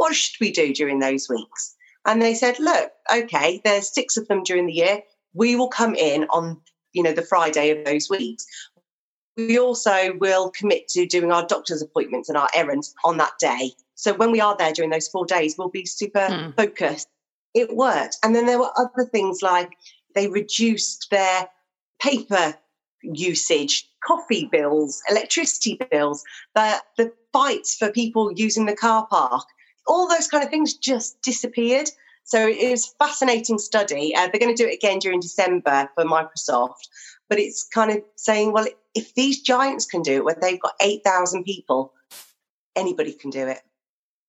what 0.00 0.14
should 0.14 0.40
we 0.40 0.50
do 0.50 0.72
during 0.72 0.98
those 0.98 1.28
weeks? 1.28 1.76
And 2.06 2.22
they 2.22 2.32
said, 2.32 2.58
look, 2.58 2.90
okay, 3.14 3.60
there's 3.64 3.92
six 3.92 4.16
of 4.16 4.26
them 4.28 4.42
during 4.42 4.64
the 4.64 4.72
year. 4.72 5.02
We 5.34 5.56
will 5.56 5.68
come 5.68 5.94
in 5.94 6.24
on, 6.30 6.58
you 6.94 7.02
know, 7.02 7.12
the 7.12 7.20
Friday 7.20 7.68
of 7.68 7.84
those 7.84 8.08
weeks. 8.08 8.46
We 9.36 9.58
also 9.58 10.14
will 10.16 10.50
commit 10.52 10.88
to 10.88 11.04
doing 11.04 11.30
our 11.30 11.46
doctor's 11.46 11.82
appointments 11.82 12.30
and 12.30 12.38
our 12.38 12.48
errands 12.54 12.94
on 13.04 13.18
that 13.18 13.32
day. 13.38 13.72
So 13.94 14.14
when 14.14 14.32
we 14.32 14.40
are 14.40 14.56
there 14.56 14.72
during 14.72 14.90
those 14.90 15.08
four 15.08 15.26
days, 15.26 15.56
we'll 15.58 15.68
be 15.68 15.84
super 15.84 16.20
mm. 16.20 16.56
focused. 16.56 17.06
It 17.52 17.76
worked. 17.76 18.16
And 18.22 18.34
then 18.34 18.46
there 18.46 18.58
were 18.58 18.72
other 18.78 19.04
things 19.04 19.42
like 19.42 19.72
they 20.14 20.28
reduced 20.28 21.08
their 21.10 21.46
paper 22.00 22.54
usage, 23.02 23.86
coffee 24.02 24.48
bills, 24.50 25.02
electricity 25.10 25.78
bills, 25.90 26.24
the, 26.54 26.80
the 26.96 27.12
fights 27.34 27.76
for 27.76 27.92
people 27.92 28.32
using 28.32 28.64
the 28.64 28.76
car 28.76 29.06
park. 29.10 29.44
All 29.90 30.08
those 30.08 30.28
kind 30.28 30.44
of 30.44 30.50
things 30.50 30.74
just 30.74 31.20
disappeared. 31.20 31.90
So 32.22 32.46
it 32.46 32.70
was 32.70 32.94
fascinating 32.98 33.58
study. 33.58 34.14
Uh, 34.14 34.28
they're 34.28 34.38
going 34.38 34.54
to 34.54 34.62
do 34.62 34.68
it 34.68 34.74
again 34.74 35.00
during 35.00 35.18
December 35.18 35.90
for 35.96 36.04
Microsoft, 36.04 36.86
but 37.28 37.40
it's 37.40 37.66
kind 37.66 37.90
of 37.90 38.02
saying, 38.14 38.52
well, 38.52 38.66
if 38.94 39.14
these 39.14 39.42
giants 39.42 39.84
can 39.84 40.02
do 40.02 40.14
it, 40.14 40.24
where 40.24 40.36
they've 40.40 40.60
got 40.60 40.74
8,000 40.80 41.42
people, 41.42 41.92
anybody 42.76 43.12
can 43.12 43.30
do 43.30 43.48
it. 43.48 43.58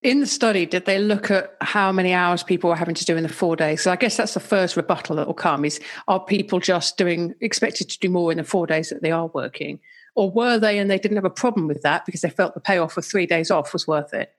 In 0.01 0.19
the 0.19 0.25
study, 0.25 0.65
did 0.65 0.85
they 0.85 0.97
look 0.97 1.29
at 1.29 1.55
how 1.61 1.91
many 1.91 2.11
hours 2.11 2.41
people 2.41 2.71
were 2.71 2.75
having 2.75 2.95
to 2.95 3.05
do 3.05 3.15
in 3.15 3.21
the 3.21 3.29
four 3.29 3.55
days? 3.55 3.83
So 3.83 3.91
I 3.91 3.95
guess 3.95 4.17
that's 4.17 4.33
the 4.33 4.39
first 4.39 4.75
rebuttal 4.75 5.15
that 5.17 5.27
will 5.27 5.35
come 5.35 5.63
is 5.63 5.79
are 6.07 6.19
people 6.19 6.59
just 6.59 6.97
doing 6.97 7.35
expected 7.39 7.87
to 7.87 7.99
do 7.99 8.09
more 8.09 8.31
in 8.31 8.39
the 8.39 8.43
four 8.43 8.65
days 8.65 8.89
that 8.89 9.03
they 9.03 9.11
are 9.11 9.27
working? 9.27 9.79
Or 10.15 10.31
were 10.31 10.57
they 10.57 10.79
and 10.79 10.89
they 10.89 10.97
didn't 10.97 11.17
have 11.17 11.25
a 11.25 11.29
problem 11.29 11.67
with 11.67 11.83
that 11.83 12.07
because 12.07 12.21
they 12.21 12.31
felt 12.31 12.55
the 12.55 12.61
payoff 12.61 12.97
of 12.97 13.05
three 13.05 13.27
days 13.27 13.51
off 13.51 13.73
was 13.73 13.87
worth 13.87 14.11
it? 14.11 14.33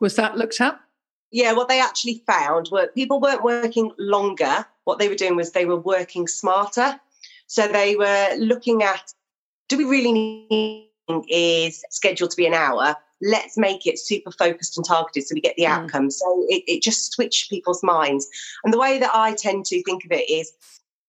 Was 0.00 0.16
that 0.16 0.36
looked 0.36 0.60
at? 0.60 0.78
Yeah, 1.30 1.52
what 1.52 1.68
they 1.68 1.80
actually 1.80 2.22
found 2.26 2.68
were 2.72 2.88
people 2.88 3.20
weren't 3.20 3.42
working 3.42 3.92
longer. 3.98 4.64
What 4.84 4.98
they 4.98 5.08
were 5.08 5.14
doing 5.14 5.36
was 5.36 5.52
they 5.52 5.66
were 5.66 5.76
working 5.78 6.26
smarter. 6.26 6.98
So 7.46 7.68
they 7.68 7.96
were 7.96 8.34
looking 8.38 8.82
at 8.82 9.12
do 9.68 9.76
we 9.76 9.84
really 9.84 10.12
need 10.12 10.88
is 11.28 11.84
scheduled 11.90 12.30
to 12.30 12.36
be 12.36 12.46
an 12.46 12.54
hour? 12.54 12.94
Let's 13.20 13.58
make 13.58 13.86
it 13.86 13.98
super 13.98 14.30
focused 14.30 14.76
and 14.76 14.86
targeted 14.86 15.26
so 15.26 15.34
we 15.34 15.40
get 15.40 15.56
the 15.56 15.64
mm. 15.64 15.70
outcome. 15.70 16.10
So 16.10 16.46
it, 16.48 16.62
it 16.66 16.82
just 16.82 17.12
switched 17.12 17.50
people's 17.50 17.82
minds. 17.82 18.28
And 18.64 18.72
the 18.72 18.78
way 18.78 18.98
that 18.98 19.10
I 19.12 19.34
tend 19.34 19.66
to 19.66 19.82
think 19.82 20.04
of 20.04 20.12
it 20.12 20.30
is 20.30 20.52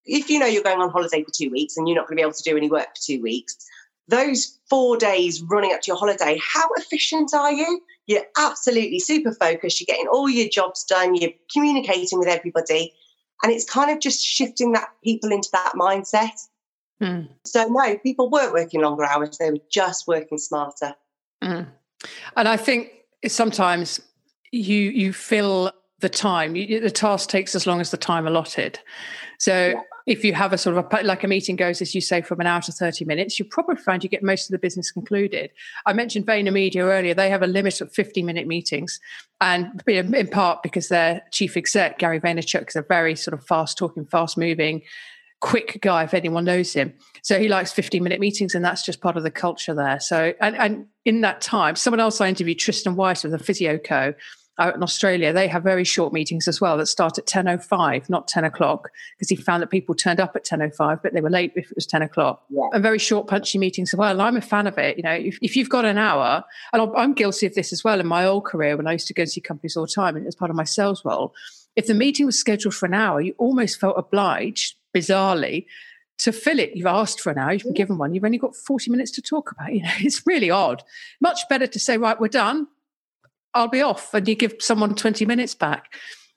if 0.06 0.30
you 0.30 0.39
know 0.39 0.45
you're 0.45 0.63
going 0.63 0.82
on 0.82 0.89
holiday 0.89 1.23
for 1.23 1.32
two 1.32 1.49
weeks 1.49 1.78
and 1.78 1.88
you're 1.88 1.95
not 1.95 2.08
going 2.08 2.17
to 2.17 2.21
be 2.21 2.23
able 2.23 2.34
to 2.34 2.43
do 2.43 2.58
any 2.58 2.69
work 2.69 2.88
for 2.95 3.02
two 3.02 3.21
weeks, 3.21 3.58
those 4.10 4.60
four 4.69 4.98
days 4.98 5.41
running 5.41 5.74
up 5.74 5.82
to 5.82 5.88
your 5.88 5.98
holiday, 5.98 6.39
how 6.41 6.67
efficient 6.78 7.34
are 7.34 7.52
you? 7.52 7.82
You're 8.08 8.26
absolutely 8.38 9.00
super 9.00 9.32
focused. 9.34 9.80
You're 9.80 9.86
getting 9.93 10.08
all 10.08 10.30
your 10.30 10.50
jobs 10.50 10.84
done. 10.84 11.15
You're 11.15 11.32
communicating 11.52 12.19
with 12.19 12.28
everybody. 12.28 12.93
And 13.43 13.52
it's 13.52 13.69
kind 13.69 13.91
of 13.91 14.00
just 14.00 14.26
shifting 14.26 14.74
that 14.74 14.89
people 15.04 15.32
into 15.32 15.50
that 15.54 15.74
mindset. 15.76 16.48
Mm. 17.02 17.30
So 17.45 17.67
no, 17.67 17.98
people 18.00 18.30
weren't 18.30 18.54
working 18.54 18.82
longer 18.82 19.06
hours; 19.06 19.38
they 19.38 19.52
were 19.52 19.60
just 19.72 20.08
working 20.08 20.38
smarter. 20.38 20.95
Mm. 21.41 21.67
And 22.36 22.48
I 22.48 22.58
think 22.58 22.91
sometimes 23.28 24.02
you 24.52 24.89
you 24.89 25.13
fill 25.13 25.72
the 26.00 26.10
time. 26.10 26.58
You, 26.58 26.82
the 26.82 26.91
task 26.91 27.30
takes 27.30 27.56
as 27.56 27.65
long 27.65 27.80
as 27.80 27.91
the 27.91 27.98
time 27.98 28.28
allotted. 28.28 28.80
So 29.38 29.69
yeah. 29.69 29.82
If 30.10 30.26
you 30.26 30.34
have 30.34 30.52
a 30.52 30.58
sort 30.58 30.76
of 30.76 30.88
a, 30.91 31.04
like 31.04 31.24
a 31.24 31.28
meeting 31.28 31.56
goes, 31.56 31.84
as 31.84 31.93
you 31.93 32.02
say, 32.02 32.22
from 32.22 32.39
an 32.41 32.48
hour 32.48 32.60
to 32.62 32.72
thirty 32.72 33.06
minutes, 33.06 33.38
you 33.38 33.45
probably 33.45 33.76
find 33.76 34.04
you 34.04 34.10
get 34.10 34.24
most 34.24 34.50
of 34.50 34.52
the 34.52 34.58
business 34.58 34.91
concluded. 34.91 35.52
I 35.86 35.93
mentioned 35.93 36.26
VaynerMedia 36.26 36.82
earlier; 36.82 37.13
they 37.13 37.30
have 37.30 37.43
a 37.43 37.48
limit 37.48 37.80
of 37.80 37.93
fifty 37.93 38.24
minute 38.24 38.48
meetings, 38.48 39.00
and 39.39 39.82
in 39.88 40.28
part 40.28 40.63
because 40.63 40.89
their 40.89 41.22
chief 41.32 41.56
exec 41.56 42.00
Gary 42.00 42.19
Vaynerchuk 42.19 42.67
is 42.69 42.76
a 42.76 42.82
very 42.82 43.15
sort 43.15 43.36
of 43.36 43.45
fast 43.45 43.78
talking, 43.78 44.04
fast 44.04 44.36
moving 44.36 44.82
quick 45.41 45.80
guy 45.82 46.04
if 46.04 46.13
anyone 46.13 46.43
knows 46.43 46.74
him. 46.74 46.93
So 47.22 47.39
he 47.39 47.48
likes 47.48 47.72
15 47.72 48.04
minute 48.04 48.19
meetings, 48.19 48.56
and 48.56 48.63
that's 48.63 48.84
just 48.84 49.02
part 49.02 49.17
of 49.17 49.24
the 49.24 49.32
culture 49.32 49.74
there. 49.74 50.00
So, 50.00 50.34
and, 50.41 50.56
and 50.58 50.88
in 51.06 51.22
that 51.22 51.41
time, 51.41 51.76
someone 51.76 52.00
else 52.00 52.19
I 52.19 52.28
interviewed, 52.28 52.60
Tristan 52.60 52.95
Weiss 52.95 53.24
of 53.24 53.32
the 53.32 53.39
Physio 53.39 53.78
Co. 53.78 54.13
out 54.60 54.76
in 54.76 54.84
Australia, 54.84 55.34
they 55.34 55.48
have 55.48 55.63
very 55.63 55.84
short 55.84 56.13
meetings 56.13 56.48
as 56.48 56.60
well 56.60 56.78
that 56.78 56.88
start 56.88 57.17
at 57.17 57.26
10.05, 57.26 58.10
not 58.10 58.28
10 58.28 58.43
o'clock, 58.43 58.89
because 59.15 59.30
he 59.30 59.36
found 59.36 59.63
that 59.63 59.69
people 59.69 59.95
turned 59.95 60.19
up 60.19 60.36
at 60.36 60.45
10.05, 60.45 61.02
but 61.02 61.13
they 61.13 61.22
were 61.22 61.30
late 61.30 61.54
if 61.56 61.72
it 61.72 61.76
was 61.76 61.86
10 61.86 62.02
o'clock. 62.02 62.43
Yeah. 62.50 62.67
And 62.74 62.84
very 62.84 63.00
short, 63.00 63.28
punchy 63.28 63.58
meetings 63.58 63.93
as 63.93 63.98
well. 63.98 64.12
And 64.12 64.22
I'm 64.22 64.38
a 64.38 64.41
fan 64.41 64.67
of 64.67 64.78
it. 64.78 64.98
You 64.98 65.04
know, 65.04 65.13
if, 65.13 65.39
if 65.41 65.56
you've 65.56 65.69
got 65.69 65.86
an 65.86 65.98
hour, 65.98 66.43
and 66.74 66.91
I'm 66.95 67.13
guilty 67.13 67.45
of 67.45 67.56
this 67.56 67.74
as 67.74 67.84
well 67.84 68.00
in 68.00 68.08
my 68.08 68.26
old 68.26 68.45
career 68.45 68.78
when 68.78 68.88
I 68.88 68.93
used 68.93 69.08
to 69.08 69.13
go 69.13 69.22
and 69.22 69.32
see 69.32 69.41
companies 69.41 69.76
all 69.76 69.86
the 69.86 69.91
time 69.91 70.15
and 70.15 70.28
as 70.28 70.36
part 70.36 70.52
of 70.52 70.58
my 70.58 70.63
sales 70.63 71.04
role, 71.04 71.34
if 71.76 71.88
the 71.88 71.93
meeting 71.93 72.26
was 72.26 72.38
scheduled 72.38 72.76
for 72.76 72.86
an 72.86 72.93
hour, 72.93 73.22
you 73.22 73.34
almost 73.38 73.80
felt 73.80 73.98
obliged, 73.98 74.76
bizarrely, 74.95 75.65
to 76.19 76.32
fill 76.32 76.60
it. 76.60 76.76
You've 76.76 76.86
asked 76.86 77.22
for 77.22 77.32
an 77.32 77.38
hour, 77.38 77.54
you've 77.54 77.63
been 77.63 77.74
given 77.74 77.98
one, 77.98 78.13
you've 78.13 78.26
only 78.26 78.38
got 78.38 78.56
40 78.56 78.91
minutes 78.91 79.12
to 79.12 79.22
talk 79.22 79.52
about. 79.52 79.74
You 79.74 79.84
know, 79.84 79.89
it's 80.00 80.26
really 80.28 80.50
odd. 80.50 80.84
Much 81.22 81.48
better 81.50 81.67
to 81.67 81.80
say, 81.80 81.98
right, 81.98 82.19
we're 82.19 82.28
done. 82.28 82.67
I'll 83.54 83.68
be 83.68 83.82
off, 83.82 84.14
and 84.14 84.28
you 84.28 84.36
give 84.36 84.56
someone 84.60 84.96
20 84.96 85.26
minutes 85.26 85.56
back. 85.56 85.94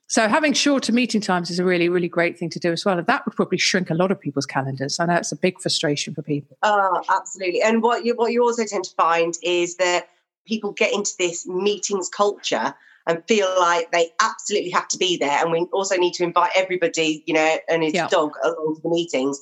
So 0.07 0.27
having 0.27 0.53
shorter 0.53 0.91
meeting 0.91 1.21
times 1.21 1.49
is 1.49 1.59
a 1.59 1.65
really, 1.65 1.89
really 1.89 2.07
great 2.07 2.37
thing 2.37 2.49
to 2.51 2.59
do 2.59 2.71
as 2.71 2.85
well. 2.85 2.97
And 2.99 3.07
that 3.07 3.25
would 3.25 3.35
probably 3.35 3.57
shrink 3.57 3.89
a 3.89 3.95
lot 3.95 4.11
of 4.11 4.19
people's 4.19 4.45
calendars. 4.45 4.99
I 4.99 5.05
know 5.05 5.15
it's 5.15 5.31
a 5.31 5.35
big 5.35 5.59
frustration 5.59 6.13
for 6.13 6.21
people. 6.21 6.57
Oh, 6.61 7.01
absolutely. 7.09 7.61
And 7.61 7.81
what 7.81 8.05
you 8.05 8.15
what 8.15 8.31
you 8.31 8.43
also 8.43 8.65
tend 8.65 8.83
to 8.83 8.95
find 8.95 9.35
is 9.41 9.77
that 9.77 10.09
people 10.45 10.71
get 10.71 10.93
into 10.93 11.13
this 11.17 11.47
meetings 11.47 12.09
culture 12.09 12.75
and 13.07 13.23
feel 13.27 13.49
like 13.59 13.91
they 13.91 14.11
absolutely 14.21 14.69
have 14.69 14.87
to 14.89 14.97
be 14.97 15.17
there. 15.17 15.41
And 15.41 15.51
we 15.51 15.61
also 15.73 15.95
need 15.95 16.13
to 16.13 16.23
invite 16.23 16.51
everybody, 16.55 17.23
you 17.25 17.33
know, 17.33 17.57
and 17.67 17.83
his 17.83 17.93
yeah. 17.93 18.07
dog 18.07 18.33
along 18.43 18.75
to 18.75 18.81
the 18.81 18.89
meetings. 18.89 19.41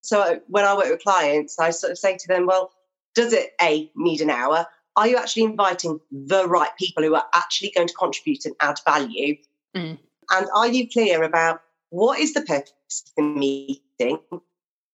So 0.00 0.40
when 0.48 0.64
I 0.64 0.74
work 0.74 0.90
with 0.90 1.02
clients, 1.02 1.58
I 1.58 1.70
sort 1.70 1.92
of 1.92 1.98
say 1.98 2.16
to 2.16 2.28
them, 2.28 2.46
well, 2.46 2.72
does 3.14 3.32
it 3.32 3.50
A 3.60 3.90
need 3.94 4.20
an 4.20 4.30
hour? 4.30 4.66
Are 4.98 5.06
you 5.06 5.16
actually 5.16 5.44
inviting 5.44 6.00
the 6.10 6.48
right 6.48 6.76
people 6.76 7.04
who 7.04 7.14
are 7.14 7.24
actually 7.32 7.70
going 7.70 7.86
to 7.86 7.94
contribute 7.94 8.44
and 8.44 8.56
add 8.60 8.80
value? 8.84 9.36
Mm. 9.76 9.96
And 10.32 10.46
are 10.52 10.66
you 10.66 10.88
clear 10.90 11.22
about 11.22 11.60
what 11.90 12.18
is 12.18 12.34
the 12.34 12.40
purpose 12.40 13.04
of 13.06 13.12
the 13.16 13.22
meeting? 13.22 14.18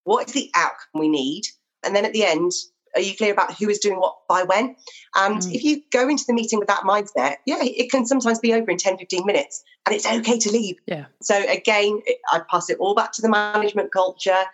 What 0.05 0.29
is 0.29 0.35
the 0.35 0.51
outcome 0.55 1.01
we 1.01 1.09
need? 1.09 1.45
And 1.83 1.97
then 1.97 2.05
at 2.05 2.13
the 2.13 2.23
end, 2.23 2.53
are 2.95 3.01
you 3.01 3.17
clear 3.17 3.33
about 3.33 3.55
who 3.55 3.71
is 3.71 3.79
doing 3.79 3.99
what 3.99 4.19
by 4.29 4.43
when? 4.43 4.77
And 5.17 5.39
mm. 5.39 5.55
if 5.55 5.65
you 5.65 5.81
go 5.91 6.07
into 6.07 6.25
the 6.27 6.35
meeting 6.35 6.59
with 6.59 6.69
that 6.69 6.83
mindset, 6.83 7.37
yeah, 7.47 7.63
it 7.63 7.91
can 7.91 8.05
sometimes 8.05 8.39
be 8.39 8.53
over 8.53 8.71
in 8.71 8.77
10, 8.77 8.99
15 8.99 9.25
minutes 9.25 9.65
and 9.87 9.95
it's 9.95 10.07
okay 10.07 10.39
to 10.39 10.53
leave. 10.53 10.77
Yeah. 10.87 11.07
So 11.23 11.35
again, 11.49 12.03
I 12.31 12.43
pass 12.51 12.69
it 12.69 12.77
all 12.79 12.95
back 12.95 13.13
to 13.13 13.23
the 13.23 13.31
management 13.31 13.91
culture. 13.91 14.45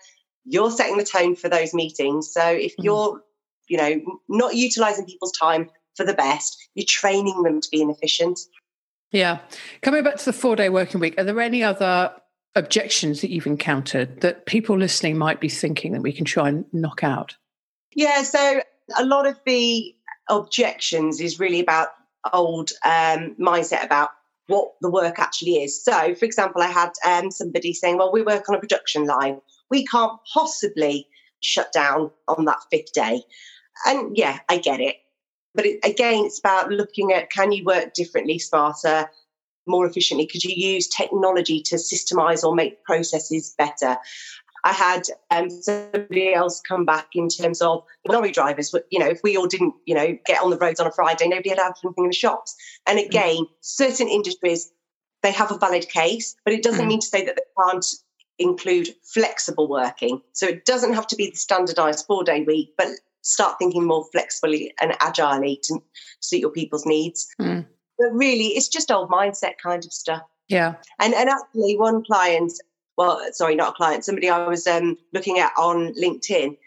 You're 0.44 0.70
setting 0.70 0.96
the 0.96 1.04
tone 1.04 1.34
for 1.34 1.48
those 1.48 1.74
meetings. 1.74 2.32
So 2.32 2.46
if 2.46 2.76
mm. 2.76 2.84
you're, 2.84 3.20
you 3.70 3.76
know, 3.76 4.00
not 4.28 4.56
utilizing 4.56 5.06
people's 5.06 5.32
time 5.32 5.70
for 5.96 6.04
the 6.04 6.12
best, 6.12 6.58
you're 6.74 6.84
training 6.86 7.42
them 7.44 7.60
to 7.60 7.68
be 7.70 7.80
inefficient. 7.80 8.38
Yeah. 9.12 9.38
Coming 9.80 10.02
back 10.04 10.16
to 10.16 10.24
the 10.24 10.32
four 10.32 10.56
day 10.56 10.68
working 10.68 11.00
week, 11.00 11.14
are 11.18 11.24
there 11.24 11.40
any 11.40 11.62
other 11.62 12.12
objections 12.56 13.20
that 13.20 13.30
you've 13.30 13.46
encountered 13.46 14.20
that 14.22 14.46
people 14.46 14.76
listening 14.76 15.16
might 15.16 15.40
be 15.40 15.48
thinking 15.48 15.92
that 15.92 16.02
we 16.02 16.12
can 16.12 16.24
try 16.24 16.48
and 16.48 16.64
knock 16.72 17.04
out? 17.04 17.36
Yeah, 17.94 18.22
so 18.22 18.60
a 18.98 19.04
lot 19.04 19.26
of 19.26 19.36
the 19.46 19.94
objections 20.28 21.20
is 21.20 21.38
really 21.38 21.60
about 21.60 21.88
old 22.32 22.70
um, 22.84 23.36
mindset 23.38 23.84
about 23.84 24.10
what 24.48 24.72
the 24.80 24.90
work 24.90 25.20
actually 25.20 25.62
is. 25.62 25.82
So, 25.84 26.14
for 26.16 26.24
example, 26.24 26.60
I 26.60 26.66
had 26.66 26.90
um, 27.06 27.30
somebody 27.30 27.72
saying, 27.72 27.98
Well, 27.98 28.12
we 28.12 28.22
work 28.22 28.48
on 28.48 28.56
a 28.56 28.60
production 28.60 29.06
line. 29.06 29.40
We 29.70 29.86
can't 29.86 30.18
possibly 30.34 31.06
shut 31.40 31.72
down 31.72 32.10
on 32.26 32.44
that 32.46 32.58
fifth 32.70 32.92
day. 32.92 33.22
And 33.86 34.16
yeah, 34.16 34.38
I 34.48 34.58
get 34.58 34.80
it. 34.80 34.96
But 35.54 35.66
it, 35.66 35.80
again, 35.84 36.24
it's 36.26 36.38
about 36.38 36.70
looking 36.70 37.12
at 37.12 37.30
can 37.30 37.52
you 37.52 37.64
work 37.64 37.94
differently, 37.94 38.38
smarter, 38.38 39.10
more 39.66 39.86
efficiently? 39.86 40.26
Could 40.26 40.44
you 40.44 40.54
use 40.54 40.88
technology 40.88 41.60
to 41.62 41.76
systemize 41.76 42.44
or 42.44 42.54
make 42.54 42.84
processes 42.84 43.54
better? 43.58 43.96
I 44.62 44.72
had 44.72 45.02
um, 45.30 45.48
somebody 45.48 46.34
else 46.34 46.60
come 46.60 46.84
back 46.84 47.08
in 47.14 47.28
terms 47.28 47.62
of 47.62 47.82
lorry 48.06 48.30
drivers. 48.30 48.70
But 48.70 48.86
you 48.90 48.98
know, 48.98 49.08
if 49.08 49.20
we 49.22 49.36
all 49.36 49.46
didn't, 49.46 49.74
you 49.86 49.94
know, 49.94 50.16
get 50.26 50.42
on 50.42 50.50
the 50.50 50.58
roads 50.58 50.80
on 50.80 50.86
a 50.86 50.92
Friday, 50.92 51.28
nobody 51.28 51.48
had 51.50 51.58
anything 51.58 51.94
in 51.96 52.06
the 52.08 52.12
shops. 52.12 52.54
And 52.86 52.98
mm. 52.98 53.06
again, 53.06 53.36
mm. 53.36 53.48
certain 53.60 54.08
industries 54.08 54.70
they 55.22 55.32
have 55.32 55.52
a 55.52 55.58
valid 55.58 55.88
case, 55.88 56.34
but 56.44 56.54
it 56.54 56.62
doesn't 56.62 56.86
mm. 56.86 56.88
mean 56.88 57.00
to 57.00 57.06
say 57.06 57.24
that 57.24 57.36
they 57.36 57.62
can't 57.62 57.86
include 58.38 58.88
flexible 59.02 59.68
working. 59.68 60.22
So 60.32 60.46
it 60.46 60.64
doesn't 60.64 60.94
have 60.94 61.06
to 61.08 61.16
be 61.16 61.30
the 61.30 61.36
standardized 61.36 62.06
four 62.06 62.24
day 62.24 62.42
week, 62.42 62.74
but 62.76 62.88
start 63.22 63.56
thinking 63.58 63.84
more 63.84 64.06
flexibly 64.12 64.72
and 64.80 64.94
agilely 65.00 65.60
to 65.64 65.82
suit 66.20 66.40
your 66.40 66.50
people's 66.50 66.86
needs. 66.86 67.28
Mm. 67.40 67.66
But 67.98 68.12
really, 68.12 68.48
it's 68.48 68.68
just 68.68 68.90
old 68.90 69.10
mindset 69.10 69.54
kind 69.62 69.84
of 69.84 69.92
stuff. 69.92 70.22
Yeah. 70.48 70.74
And 70.98 71.14
and 71.14 71.28
actually, 71.28 71.76
one 71.76 72.04
client 72.04 72.52
well, 73.00 73.18
sorry, 73.32 73.54
not 73.54 73.70
a 73.70 73.72
client, 73.72 74.04
somebody 74.04 74.28
I 74.28 74.46
was 74.46 74.66
um, 74.66 74.98
looking 75.14 75.38
at 75.38 75.52
on 75.56 75.94
LinkedIn, 75.94 76.58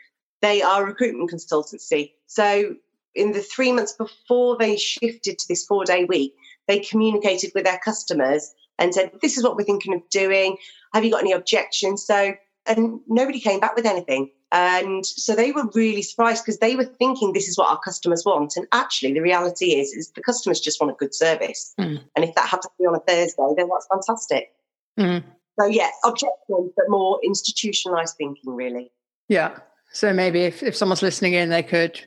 they 0.42 0.64
are 0.64 0.82
a 0.82 0.86
recruitment 0.88 1.30
consultancy. 1.30 2.14
So 2.26 2.76
in 3.14 3.34
the 3.34 3.42
three 3.42 3.72
months 3.72 3.94
before 3.94 4.58
they 4.58 4.76
shifted 4.76 5.38
to 5.38 5.46
this 5.48 5.64
four 5.64 5.86
day 5.86 6.06
week, 6.06 6.34
they 6.68 6.80
communicated 6.80 7.52
with 7.54 7.66
their 7.66 7.80
customers 7.86 8.52
and 8.80 8.96
said, 8.96 9.12
This 9.22 9.38
is 9.38 9.44
what 9.44 9.56
we're 9.56 9.64
thinking 9.64 9.94
of 9.94 10.02
doing. 10.10 10.58
Have 10.96 11.06
you 11.06 11.12
got 11.12 11.22
any 11.22 11.34
objections? 11.34 12.04
So, 12.04 12.34
and 12.66 13.00
nobody 13.08 13.40
came 13.40 13.60
back 13.60 13.76
with 13.76 13.86
anything. 13.86 14.32
And 14.54 15.04
so 15.04 15.36
they 15.36 15.52
were 15.52 15.66
really 15.74 16.04
surprised 16.04 16.46
because 16.46 16.60
they 16.60 16.76
were 16.76 16.86
thinking 16.86 17.34
this 17.34 17.48
is 17.48 17.58
what 17.58 17.70
our 17.70 17.80
customers 17.80 18.24
want. 18.24 18.56
And 18.56 18.68
actually, 18.72 19.12
the 19.12 19.20
reality 19.20 19.72
is, 19.72 19.92
is 19.94 20.12
the 20.12 20.22
customers 20.22 20.60
just 20.60 20.80
want 20.80 20.92
a 20.92 20.96
good 20.96 21.16
service. 21.16 21.74
Mm. 21.80 22.02
And 22.16 22.24
if 22.24 22.36
that 22.36 22.48
happens 22.48 22.66
to 22.66 22.72
be 22.80 22.86
on 22.86 22.94
a 22.94 23.00
Thursday, 23.00 23.54
then 23.58 23.68
that's 23.68 23.88
fantastic. 23.88 24.54
Mm. 25.00 25.24
So 25.60 25.66
yeah, 25.66 25.90
objections, 26.06 26.72
but 26.78 26.86
more 26.88 27.20
institutionalized 27.24 28.16
thinking, 28.16 28.56
really. 28.56 28.92
Yeah. 29.28 29.58
So 29.92 30.14
maybe 30.14 30.42
if, 30.42 30.62
if 30.62 30.76
someone's 30.76 31.02
listening 31.02 31.34
in, 31.34 31.50
they 31.50 31.64
could 31.64 32.00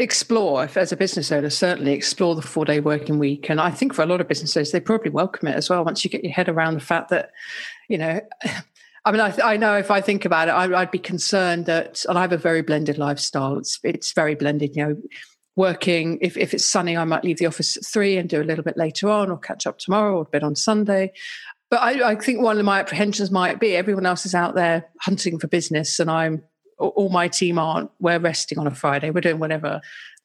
explore, 0.00 0.64
if 0.64 0.76
as 0.76 0.90
a 0.90 0.96
business 0.96 1.30
owner, 1.30 1.50
certainly 1.50 1.92
explore 1.92 2.34
the 2.34 2.42
four 2.42 2.64
day 2.64 2.80
working 2.80 3.20
week. 3.20 3.48
And 3.48 3.60
I 3.60 3.70
think 3.70 3.94
for 3.94 4.02
a 4.02 4.06
lot 4.06 4.20
of 4.20 4.26
businesses, 4.26 4.72
they 4.72 4.80
probably 4.80 5.10
welcome 5.10 5.46
it 5.46 5.54
as 5.54 5.70
well. 5.70 5.84
Once 5.84 6.04
you 6.04 6.10
get 6.10 6.24
your 6.24 6.32
head 6.32 6.48
around 6.48 6.74
the 6.74 6.80
fact 6.80 7.10
that, 7.10 7.30
you 7.88 7.98
know, 7.98 8.20
I 9.08 9.10
mean, 9.10 9.22
I, 9.22 9.34
I 9.42 9.56
know 9.56 9.74
if 9.74 9.90
I 9.90 10.02
think 10.02 10.26
about 10.26 10.48
it, 10.48 10.50
I, 10.50 10.66
would 10.66 10.90
be 10.90 10.98
concerned 10.98 11.64
that, 11.64 12.04
and 12.06 12.18
I 12.18 12.20
have 12.20 12.32
a 12.32 12.36
very 12.36 12.60
blended 12.60 12.98
lifestyle. 12.98 13.56
It's 13.56 13.80
it's 13.82 14.12
very 14.12 14.34
blended. 14.34 14.76
You 14.76 14.84
know, 14.86 14.96
working 15.56 16.18
if 16.20 16.36
if 16.36 16.52
it's 16.52 16.66
sunny, 16.66 16.94
I 16.94 17.04
might 17.04 17.24
leave 17.24 17.38
the 17.38 17.46
office 17.46 17.78
at 17.78 17.86
three 17.86 18.18
and 18.18 18.28
do 18.28 18.42
a 18.42 18.44
little 18.44 18.62
bit 18.62 18.76
later 18.76 19.08
on, 19.08 19.30
or 19.30 19.38
catch 19.38 19.66
up 19.66 19.78
tomorrow, 19.78 20.18
or 20.18 20.22
a 20.22 20.30
bit 20.30 20.42
on 20.42 20.54
Sunday. 20.54 21.12
But 21.70 21.80
I, 21.80 22.10
I, 22.10 22.14
think 22.16 22.42
one 22.42 22.58
of 22.58 22.66
my 22.66 22.80
apprehensions 22.80 23.30
might 23.30 23.58
be 23.58 23.76
everyone 23.76 24.04
else 24.04 24.26
is 24.26 24.34
out 24.34 24.54
there 24.54 24.84
hunting 25.00 25.38
for 25.38 25.48
business, 25.48 25.98
and 25.98 26.10
I'm 26.10 26.42
all 26.78 27.08
my 27.08 27.28
team 27.28 27.58
aren't. 27.58 27.90
We're 28.00 28.18
resting 28.18 28.58
on 28.58 28.66
a 28.66 28.74
Friday. 28.74 29.08
We're 29.08 29.22
doing 29.22 29.38
whatever. 29.38 29.80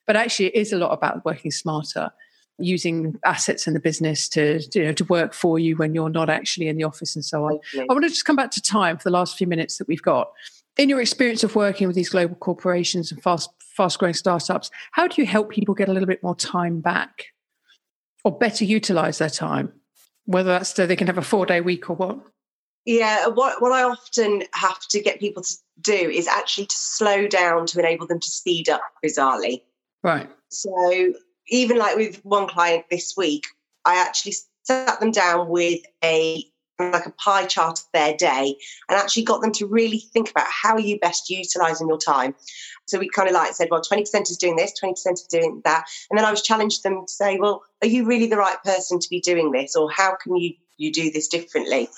But 0.06 0.17
actually, 0.17 0.48
it 0.48 0.56
is 0.56 0.74
a 0.74 0.78
lot 0.78 0.91
about 0.91 1.24
working 1.24 1.52
smarter, 1.52 2.12
using 2.60 3.20
assets 3.26 3.68
in 3.68 3.74
the 3.74 3.80
business 3.80 4.30
to 4.30 4.62
you 4.74 4.84
know 4.84 4.94
to 4.94 5.06
work 5.06 5.34
for 5.34 5.58
you 5.58 5.76
when 5.76 5.94
you're 5.94 6.10
not 6.10 6.30
actually 6.30 6.68
in 6.68 6.78
the 6.78 6.84
office 6.84 7.16
and 7.16 7.26
so 7.26 7.46
on. 7.46 7.60
I 7.76 7.86
want 7.89 8.04
to 8.04 8.10
just 8.10 8.26
come 8.26 8.36
back 8.36 8.52
to 8.52 8.62
time 8.62 8.98
for 8.98 9.04
the 9.06 9.13
last 9.13 9.38
few 9.38 9.48
minutes 9.48 9.78
that 9.78 9.88
we've 9.88 10.02
got. 10.02 10.32
In 10.78 10.89
your 10.89 11.02
experience 11.02 11.44
of 11.44 11.56
working 11.56 11.86
with 11.88 11.96
these 11.96 12.10
global 12.10 12.36
corporations 12.36 13.12
and 13.12 13.22
fast 13.22 13.50
fast 13.76 14.00
growing 14.00 14.13
startups, 14.13 14.70
how 14.92 15.08
do 15.08 15.22
you 15.22 15.28
help 15.28 15.50
people 15.50 15.74
get 15.74 15.89
a 15.89 15.94
little 15.94 16.08
bit 16.08 16.24
more 16.24 16.36
time 16.36 16.80
back 16.80 17.26
or 18.24 18.38
better 18.38 18.66
utilize 18.66 19.18
their 19.18 19.30
time? 19.30 19.74
whether 20.26 20.50
that's 20.50 20.74
so 20.74 20.86
they 20.86 20.96
can 20.96 21.08
have 21.08 21.18
a 21.18 21.24
four 21.24 21.46
day 21.46 21.62
week 21.62 21.89
or 21.89 21.96
what? 21.96 22.20
Yeah, 22.86 23.28
what, 23.28 23.62
what 23.62 23.72
I 23.72 23.84
often 23.84 24.44
have 24.54 24.80
to 24.89 25.02
get 25.02 25.20
people 25.20 25.42
to 25.42 25.56
do 25.80 25.94
is 25.94 26.28
actually 26.28 26.66
to 26.66 26.76
slow 26.76 27.28
down 27.28 27.66
to 27.68 27.80
enable 27.80 28.08
them 28.08 28.20
to 28.20 28.30
speed 28.30 28.68
up 28.68 28.82
bizarrely. 29.04 29.62
Right. 30.04 30.30
So 30.50 31.13
even 31.49 31.77
like 31.77 31.95
with 31.95 32.23
one 32.23 32.47
client 32.47 32.86
this 32.89 33.15
week, 33.17 33.45
I 33.86 33.95
actually 33.95 34.36
sat 34.63 34.99
them 34.99 35.12
down 35.12 35.49
with 35.49 35.82
a 36.03 36.45
like 36.79 37.06
a 37.06 37.12
pie 37.12 37.45
chart 37.45 37.79
of 37.79 37.86
their 37.93 38.15
day 38.17 38.56
and 38.89 38.97
actually 38.97 39.23
got 39.23 39.41
them 39.41 39.51
to 39.53 39.65
really 39.65 39.99
think 39.99 40.32
about 40.32 40.47
how 40.47 40.73
are 40.73 40.79
you 40.79 40.99
best 40.99 41.29
utilizing 41.29 41.88
your 41.88 41.99
time. 41.99 42.36
So 42.88 42.99
we 42.99 43.10
kind 43.10 43.27
of 43.27 43.34
like 43.34 43.53
said, 43.53 43.67
well, 43.69 43.82
20% 43.82 44.03
is 44.29 44.38
doing 44.38 44.56
this, 44.56 44.73
20% 44.84 45.13
is 45.13 45.27
doing 45.29 45.62
that. 45.65 45.86
And 46.10 46.17
then 46.17 46.25
I 46.25 46.32
was 46.32 46.41
challenged 46.41 46.84
them 46.84 47.06
to 47.06 47.13
say, 47.13 47.38
well, 47.38 47.63
are 47.82 47.88
you 47.88 48.06
really 48.06 48.27
the 48.27 48.38
right 48.38 48.62
person 48.63 48.99
to 48.99 49.10
be 49.10 49.21
doing 49.21 49.51
this? 49.51 49.75
Or 49.75 49.89
how 49.91 50.15
can 50.15 50.36
you, 50.36 50.53
you 50.77 50.91
do 50.91 51.12
this 51.12 51.27
differently? 51.27 51.89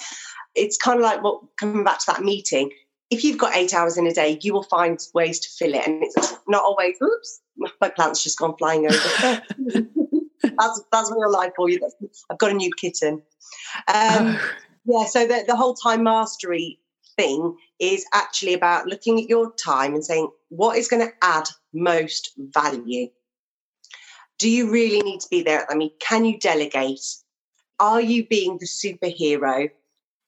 It's 0.55 0.77
kind 0.77 0.99
of 0.99 1.03
like 1.03 1.23
what 1.23 1.41
coming 1.57 1.83
back 1.83 1.99
to 1.99 2.05
that 2.07 2.23
meeting. 2.23 2.71
If 3.09 3.23
you've 3.23 3.37
got 3.37 3.55
eight 3.55 3.73
hours 3.73 3.97
in 3.97 4.07
a 4.07 4.13
day, 4.13 4.39
you 4.41 4.53
will 4.53 4.63
find 4.63 4.99
ways 5.13 5.39
to 5.39 5.49
fill 5.49 5.75
it. 5.75 5.87
And 5.87 6.03
it's 6.03 6.35
not 6.47 6.63
always, 6.63 6.95
oops, 7.01 7.41
my 7.79 7.89
plant's 7.89 8.23
just 8.23 8.39
gone 8.39 8.55
flying 8.57 8.87
over. 8.87 9.41
that's, 10.41 10.83
that's 10.91 11.11
real 11.11 11.31
life 11.31 11.53
for 11.55 11.69
you. 11.69 11.79
That's, 11.79 12.25
I've 12.29 12.39
got 12.39 12.51
a 12.51 12.55
new 12.55 12.71
kitten. 12.75 13.21
Um, 13.87 14.37
oh. 14.37 14.51
Yeah, 14.85 15.05
so 15.05 15.25
the, 15.25 15.43
the 15.47 15.55
whole 15.55 15.73
time 15.73 16.03
mastery 16.03 16.79
thing 17.17 17.55
is 17.79 18.05
actually 18.13 18.53
about 18.53 18.87
looking 18.87 19.19
at 19.19 19.29
your 19.29 19.53
time 19.53 19.93
and 19.93 20.05
saying 20.05 20.29
what 20.49 20.77
is 20.77 20.87
going 20.87 21.05
to 21.05 21.13
add 21.21 21.47
most 21.73 22.33
value. 22.37 23.07
Do 24.37 24.49
you 24.49 24.69
really 24.69 25.01
need 25.01 25.21
to 25.21 25.27
be 25.29 25.41
there? 25.41 25.65
I 25.71 25.75
mean, 25.75 25.91
can 25.99 26.25
you 26.25 26.37
delegate? 26.39 27.05
Are 27.79 28.01
you 28.01 28.25
being 28.27 28.57
the 28.59 28.65
superhero, 28.65 29.69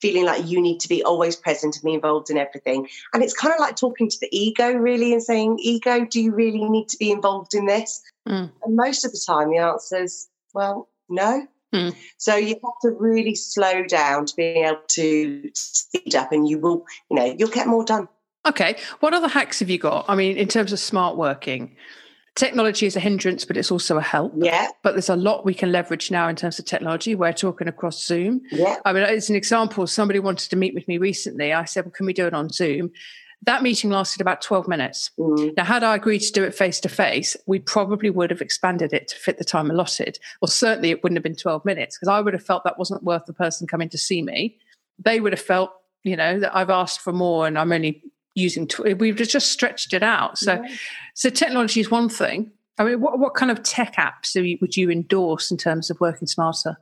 feeling 0.02 0.26
like 0.26 0.48
you 0.48 0.62
need 0.62 0.80
to 0.82 0.90
be 0.90 1.04
always 1.04 1.36
present 1.36 1.76
and 1.76 1.84
be 1.84 1.94
involved 1.94 2.30
in 2.30 2.38
everything? 2.38 2.88
And 3.14 3.24
it's 3.24 3.34
kind 3.34 3.54
of 3.54 3.60
like 3.60 3.76
talking 3.76 4.10
to 4.10 4.18
the 4.20 4.30
ego, 4.32 4.74
really, 4.74 5.14
and 5.14 5.24
saying, 5.24 5.58
Ego, 5.60 6.06
do 6.06 6.22
you 6.22 6.34
really 6.34 6.64
need 6.70 6.90
to 6.90 6.98
be 6.98 7.12
involved 7.12 7.54
in 7.54 7.66
this? 7.66 8.02
Mm. 8.28 8.52
And 8.64 8.76
most 8.76 9.06
of 9.06 9.12
the 9.12 9.22
time, 9.26 9.50
the 9.50 9.58
answer 9.58 10.04
is, 10.04 10.28
Well, 10.54 10.90
no. 11.10 11.48
Mm. 11.74 11.96
So 12.18 12.36
you 12.36 12.56
have 12.64 12.74
to 12.84 12.92
really 12.98 13.36
slow 13.36 13.84
down 13.84 14.26
to 14.26 14.36
be 14.36 14.44
able 14.44 14.82
to 14.90 15.50
speed 15.54 16.16
up, 16.16 16.32
and 16.32 16.48
you 16.48 16.60
will, 16.60 16.86
you 17.10 17.18
know, 17.18 17.36
you'll 17.38 17.50
get 17.50 17.68
more 17.68 17.84
done. 17.84 18.08
Okay. 18.46 18.78
What 19.02 19.14
other 19.14 19.28
hacks 19.28 19.60
have 19.60 19.70
you 19.70 19.78
got? 19.78 20.06
I 20.08 20.16
mean, 20.16 20.38
in 20.38 20.48
terms 20.48 20.72
of 20.72 20.80
smart 20.80 21.18
working, 21.18 21.76
technology 22.38 22.86
is 22.86 22.96
a 22.96 23.00
hindrance, 23.00 23.44
but 23.44 23.58
it's 23.58 23.72
also 23.72 23.98
a 23.98 24.02
help. 24.02 24.32
Yeah. 24.38 24.70
But 24.84 24.94
there's 24.94 25.10
a 25.10 25.16
lot 25.16 25.44
we 25.44 25.54
can 25.54 25.72
leverage 25.72 26.12
now 26.12 26.28
in 26.30 26.36
terms 26.36 26.60
of 26.60 26.66
technology. 26.66 27.16
We're 27.16 27.34
talking 27.34 27.68
across 27.68 28.06
Zoom. 28.06 28.42
Yeah. 28.52 28.78
I 28.86 28.94
mean, 28.94 29.04
as 29.04 29.30
an 29.30 29.36
example, 29.36 29.86
somebody 29.88 30.20
wanted 30.20 30.50
to 30.52 30.56
meet 30.56 30.74
with 30.74 30.88
me 30.88 30.98
recently. 30.98 31.52
I 31.52 31.66
said, 31.66 31.86
well, 31.86 31.92
can 31.92 32.06
we 32.06 32.14
do 32.14 32.28
it 32.28 32.34
on 32.34 32.50
Zoom? 32.50 32.92
That 33.44 33.62
meeting 33.62 33.90
lasted 33.90 34.22
about 34.22 34.42
12 34.42 34.68
minutes. 34.68 35.12
Mm. 35.20 35.56
Now, 35.58 35.64
had 35.64 35.84
I 35.84 35.96
agreed 35.96 36.20
to 36.20 36.32
do 36.32 36.44
it 36.44 36.56
face 36.56 36.80
to 36.82 36.90
face, 36.90 37.36
we 37.46 37.60
probably 37.60 38.10
would 38.10 38.32
have 38.32 38.42
expanded 38.42 38.94
it 38.94 39.08
to 39.10 39.16
fit 39.16 39.38
the 39.38 39.44
time 39.44 39.70
allotted. 39.70 40.18
Or 40.42 40.48
certainly 40.48 40.92
it 40.92 41.04
wouldn't 41.04 41.18
have 41.18 41.24
been 41.24 41.36
12 41.36 41.66
minutes 41.66 41.98
because 41.98 42.12
I 42.12 42.20
would 42.22 42.34
have 42.34 42.44
felt 42.44 42.64
that 42.64 42.80
wasn't 42.80 43.04
worth 43.04 43.26
the 43.26 43.34
person 43.34 43.68
coming 43.68 43.90
to 43.90 43.98
see 43.98 44.22
me. 44.22 44.58
They 45.00 45.20
would 45.20 45.34
have 45.34 45.42
felt, 45.42 45.72
you 46.04 46.16
know, 46.16 46.40
that 46.40 46.56
I've 46.56 46.72
asked 46.72 47.02
for 47.02 47.14
more 47.14 47.46
and 47.46 47.60
I'm 47.60 47.72
only 47.72 48.04
using 48.38 48.68
tw- 48.68 48.98
we've 48.98 49.16
just 49.16 49.52
stretched 49.52 49.94
it 49.94 50.04
out. 50.04 50.38
So 50.38 50.54
yeah. 50.54 50.76
so 51.14 51.30
technology 51.30 51.80
is 51.80 51.92
one 51.92 52.10
thing. 52.10 52.52
I 52.78 52.84
mean 52.84 53.02
what, 53.02 53.20
what 53.20 53.34
kind 53.34 53.52
of 53.52 53.64
tech 53.64 53.96
apps 53.96 54.36
you, 54.36 54.58
would 54.62 54.78
you 54.78 54.90
endorse 54.90 55.52
in 55.52 55.58
terms 55.58 55.90
of 55.90 56.00
working 56.00 56.28
smarter? 56.28 56.78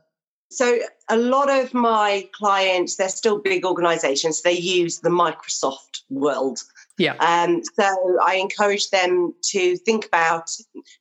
So 0.50 0.78
a 1.08 1.16
lot 1.16 1.50
of 1.50 1.74
my 1.74 2.28
clients 2.32 2.96
they're 2.96 3.08
still 3.08 3.38
big 3.38 3.64
organizations. 3.64 4.42
They 4.42 4.52
use 4.52 5.00
the 5.00 5.10
microsoft 5.10 6.02
world 6.10 6.62
yeah. 6.98 7.14
Um, 7.20 7.62
so 7.74 8.18
I 8.24 8.36
encourage 8.36 8.90
them 8.90 9.34
to 9.50 9.76
think 9.78 10.06
about 10.06 10.50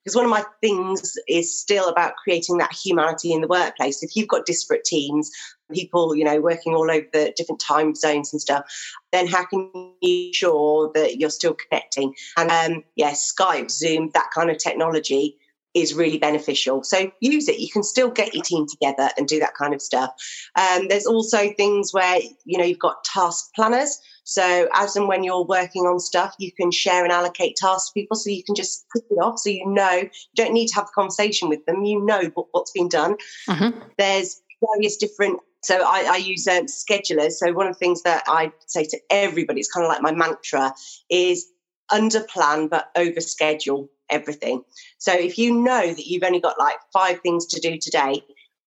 because 0.04 0.16
one 0.16 0.26
of 0.26 0.32
my 0.32 0.44
things 0.62 1.18
is 1.28 1.58
still 1.58 1.88
about 1.88 2.16
creating 2.18 2.58
that 2.58 2.74
humanity 2.74 3.32
in 3.32 3.42
the 3.42 3.48
workplace. 3.48 4.04
If 4.04 4.16
you've 4.16 4.28
got 4.28 4.46
disparate 4.46 4.84
teams, 4.84 5.32
people, 5.72 6.16
you 6.16 6.24
know, 6.24 6.42
working 6.42 6.76
all 6.76 6.92
over 6.92 7.06
the 7.14 7.34
different 7.38 7.62
time 7.62 7.96
zones 7.96 8.34
and 8.34 8.42
stuff, 8.42 8.66
then 9.12 9.26
how 9.26 9.46
can 9.46 9.72
you 9.74 10.28
ensure 10.28 10.92
that 10.94 11.18
you're 11.18 11.30
still 11.30 11.56
connecting? 11.56 12.14
And 12.38 12.52
um, 12.52 12.84
yes, 12.96 13.34
Skype, 13.34 13.72
Zoom, 13.72 14.12
that 14.14 14.32
kind 14.34 14.50
of 14.50 14.58
technology 14.58 15.38
is 15.74 15.94
really 15.94 16.18
beneficial. 16.18 16.84
So 16.84 17.12
use 17.20 17.50
it. 17.50 17.60
You 17.60 17.70
can 17.70 17.84
still 17.84 18.10
get 18.10 18.34
your 18.34 18.44
team 18.44 18.66
together 18.66 19.10
and 19.18 19.28
do 19.28 19.40
that 19.40 19.56
kind 19.56 19.74
of 19.74 19.82
stuff. 19.82 20.12
Um, 20.58 20.88
there's 20.88 21.06
also 21.06 21.54
things 21.54 21.94
where, 21.94 22.20
you 22.46 22.58
know, 22.58 22.64
you've 22.64 22.80
got 22.80 23.04
task 23.04 23.54
planners. 23.54 24.00
So 24.26 24.68
as 24.74 24.96
and 24.96 25.08
when 25.08 25.24
you're 25.24 25.46
working 25.46 25.84
on 25.84 26.00
stuff, 26.00 26.36
you 26.40 26.52
can 26.52 26.72
share 26.72 27.04
and 27.04 27.14
allocate 27.14 27.56
tasks 27.56 27.90
to 27.90 27.94
people 27.94 28.18
so 28.18 28.30
you 28.30 28.44
can 28.44 28.56
just 28.56 28.86
put 28.92 29.04
it 29.10 29.16
off. 29.16 29.40
So 29.40 29.50
you 29.50 29.66
know, 29.68 29.92
you 29.92 30.10
don't 30.36 30.54
need 30.54 30.68
to 30.68 30.76
have 30.76 30.86
a 30.86 30.96
conversation 30.96 31.48
with 31.48 31.66
them. 31.66 31.86
You 31.86 32.04
know 32.04 32.24
what, 32.34 32.48
has 32.56 32.72
been 32.74 32.90
done. 32.90 33.16
Mm-hmm. 33.48 33.80
There's 33.98 34.42
various 34.62 34.98
different 34.98 35.40
so 35.64 35.82
I, 35.82 36.08
I 36.12 36.18
use 36.18 36.48
um, 36.48 36.68
schedulers. 36.68 37.34
So 37.34 37.52
one 37.52 37.66
of 37.66 37.74
the 37.74 37.80
things 37.80 38.04
that 38.04 38.24
I 38.28 38.52
say 38.68 38.84
to 38.84 39.00
everybody, 39.10 39.60
it's 39.60 39.72
kind 39.72 39.84
of 39.84 39.90
like 39.90 40.02
my 40.02 40.12
mantra, 40.12 40.76
is 41.10 41.48
under 41.92 42.22
plan 42.22 42.68
but 42.68 42.92
over 42.96 43.20
schedule 43.20 43.90
everything. 44.10 44.64
So 45.00 45.12
if 45.14 45.38
you 45.38 45.60
know 45.60 45.94
that 45.94 46.06
you've 46.06 46.24
only 46.24 46.40
got 46.40 46.60
like 46.60 46.76
five 46.94 47.20
things 47.22 47.48
to 47.48 47.60
do 47.60 47.78
today, 47.78 48.22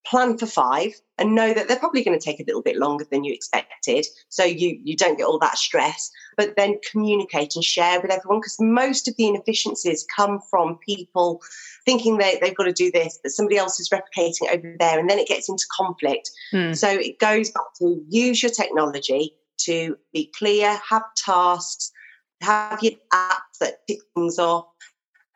plan 0.09 0.39
for 0.39 0.47
five 0.47 0.93
and 1.19 1.35
know 1.35 1.53
that 1.53 1.69
they're 1.69 1.79
probably 1.79 2.03
going 2.03 2.19
to 2.19 2.25
take 2.25 2.41
a 2.41 2.45
little 2.45 2.63
bit 2.63 2.77
longer 2.77 3.05
than 3.11 3.25
you 3.25 3.33
expected 3.33 4.07
so 4.29 4.45
you 4.45 4.81
you 4.83 4.97
don't 4.97 5.19
get 5.19 5.27
all 5.27 5.39
that 5.39 5.59
stress 5.59 6.11
but 6.37 6.55
then 6.57 6.79
communicate 6.91 7.55
and 7.55 7.65
share 7.65 8.01
with 8.01 8.11
everyone 8.11 8.39
because 8.39 8.57
most 8.59 9.09
of 9.09 9.17
the 9.17 9.27
inefficiencies 9.27 10.07
come 10.15 10.41
from 10.51 10.79
people 10.87 11.41
thinking 11.85 12.17
they, 12.17 12.39
they've 12.41 12.57
got 12.57 12.65
to 12.65 12.73
do 12.73 12.91
this 12.91 13.19
but 13.23 13.33
somebody 13.33 13.57
else 13.57 13.79
is 13.79 13.91
replicating 13.91 14.51
over 14.51 14.75
there 14.79 14.99
and 14.99 15.11
then 15.11 15.19
it 15.19 15.29
gets 15.29 15.49
into 15.49 15.67
conflict 15.77 16.31
hmm. 16.53 16.73
so 16.73 16.89
it 16.89 17.19
goes 17.19 17.51
back 17.51 17.75
to 17.79 18.03
use 18.09 18.43
your 18.43 18.53
technology 18.53 19.35
to 19.59 19.97
be 20.13 20.33
clear 20.39 20.79
have 20.89 21.03
tasks 21.17 21.93
have 22.41 22.83
your 22.83 22.93
apps 23.13 23.59
that 23.61 23.87
tick 23.87 23.99
things 24.15 24.39
off 24.39 24.67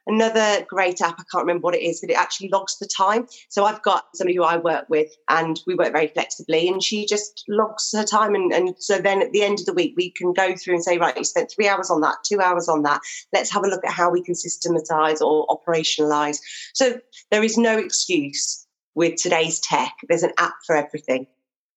Another 0.06 0.64
great 0.68 1.00
app, 1.00 1.20
I 1.20 1.24
can't 1.30 1.44
remember 1.44 1.62
what 1.62 1.76
it 1.76 1.82
is, 1.82 2.00
but 2.00 2.10
it 2.10 2.16
actually 2.16 2.48
logs 2.48 2.78
the 2.78 2.86
time. 2.86 3.28
So 3.48 3.64
I've 3.64 3.82
got 3.82 4.06
somebody 4.16 4.36
who 4.36 4.42
I 4.42 4.56
work 4.56 4.88
with 4.88 5.08
and 5.28 5.60
we 5.66 5.76
work 5.76 5.92
very 5.92 6.08
flexibly 6.08 6.68
and 6.68 6.82
she 6.82 7.06
just 7.06 7.44
logs 7.48 7.90
her 7.94 8.04
time. 8.04 8.34
And, 8.34 8.52
and 8.52 8.74
so 8.78 8.98
then 8.98 9.22
at 9.22 9.30
the 9.30 9.42
end 9.42 9.60
of 9.60 9.66
the 9.66 9.72
week, 9.72 9.94
we 9.96 10.10
can 10.10 10.32
go 10.32 10.56
through 10.56 10.74
and 10.74 10.84
say, 10.84 10.98
right, 10.98 11.16
you 11.16 11.24
spent 11.24 11.52
three 11.52 11.68
hours 11.68 11.88
on 11.88 12.00
that, 12.00 12.16
two 12.24 12.40
hours 12.40 12.68
on 12.68 12.82
that. 12.82 13.00
Let's 13.32 13.52
have 13.52 13.64
a 13.64 13.68
look 13.68 13.84
at 13.84 13.92
how 13.92 14.10
we 14.10 14.22
can 14.22 14.34
systematize 14.34 15.20
or 15.20 15.46
operationalize. 15.46 16.38
So 16.74 17.00
there 17.30 17.44
is 17.44 17.56
no 17.56 17.78
excuse 17.78 18.66
with 18.96 19.16
today's 19.16 19.60
tech. 19.60 19.92
There's 20.08 20.24
an 20.24 20.32
app 20.38 20.54
for 20.66 20.74
everything. 20.74 21.28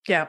Yeah. 0.07 0.27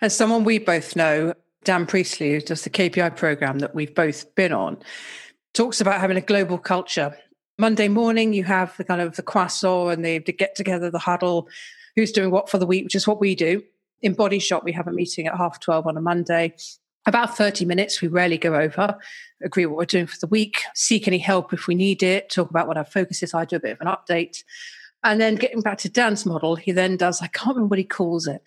And 0.00 0.10
someone 0.10 0.42
we 0.42 0.58
both 0.58 0.96
know, 0.96 1.34
Dan 1.62 1.86
Priestley, 1.86 2.32
who 2.32 2.40
does 2.40 2.62
the 2.62 2.70
KPI 2.70 3.16
program 3.16 3.60
that 3.60 3.76
we've 3.76 3.94
both 3.94 4.34
been 4.34 4.52
on, 4.52 4.78
talks 5.54 5.80
about 5.80 6.00
having 6.00 6.16
a 6.16 6.22
global 6.22 6.58
culture 6.58 7.16
Monday 7.60 7.88
morning, 7.88 8.32
you 8.32 8.44
have 8.44 8.76
the 8.76 8.84
kind 8.84 9.00
of 9.00 9.16
the 9.16 9.22
croissant 9.22 9.92
and 9.92 10.04
the, 10.04 10.20
get 10.20 10.54
together, 10.54 10.92
the 10.92 10.98
huddle, 10.98 11.48
who's 11.96 12.12
doing 12.12 12.30
what 12.30 12.48
for 12.48 12.56
the 12.56 12.66
week, 12.66 12.84
which 12.84 12.94
is 12.94 13.08
what 13.08 13.20
we 13.20 13.34
do. 13.34 13.60
In 14.00 14.14
Bodyshot, 14.14 14.62
we 14.62 14.70
have 14.72 14.86
a 14.86 14.92
meeting 14.92 15.26
at 15.26 15.36
half 15.36 15.58
12 15.58 15.88
on 15.88 15.96
a 15.96 16.00
Monday. 16.00 16.54
About 17.04 17.36
30 17.36 17.64
minutes, 17.64 18.00
we 18.00 18.06
rarely 18.06 18.38
go 18.38 18.54
over, 18.54 18.96
agree 19.42 19.66
what 19.66 19.76
we're 19.76 19.86
doing 19.86 20.06
for 20.06 20.18
the 20.20 20.28
week, 20.28 20.62
seek 20.74 21.08
any 21.08 21.18
help 21.18 21.52
if 21.52 21.66
we 21.66 21.74
need 21.74 22.02
it, 22.04 22.30
talk 22.30 22.48
about 22.48 22.68
what 22.68 22.76
our 22.76 22.84
focus 22.84 23.24
is. 23.24 23.34
I 23.34 23.44
do 23.44 23.56
a 23.56 23.60
bit 23.60 23.72
of 23.72 23.80
an 23.80 23.88
update. 23.88 24.44
And 25.02 25.20
then 25.20 25.34
getting 25.34 25.60
back 25.60 25.78
to 25.78 25.88
Dan's 25.88 26.24
model, 26.24 26.54
he 26.54 26.70
then 26.70 26.96
does, 26.96 27.20
I 27.22 27.26
can't 27.26 27.56
remember 27.56 27.72
what 27.72 27.78
he 27.78 27.84
calls 27.84 28.28
it, 28.28 28.40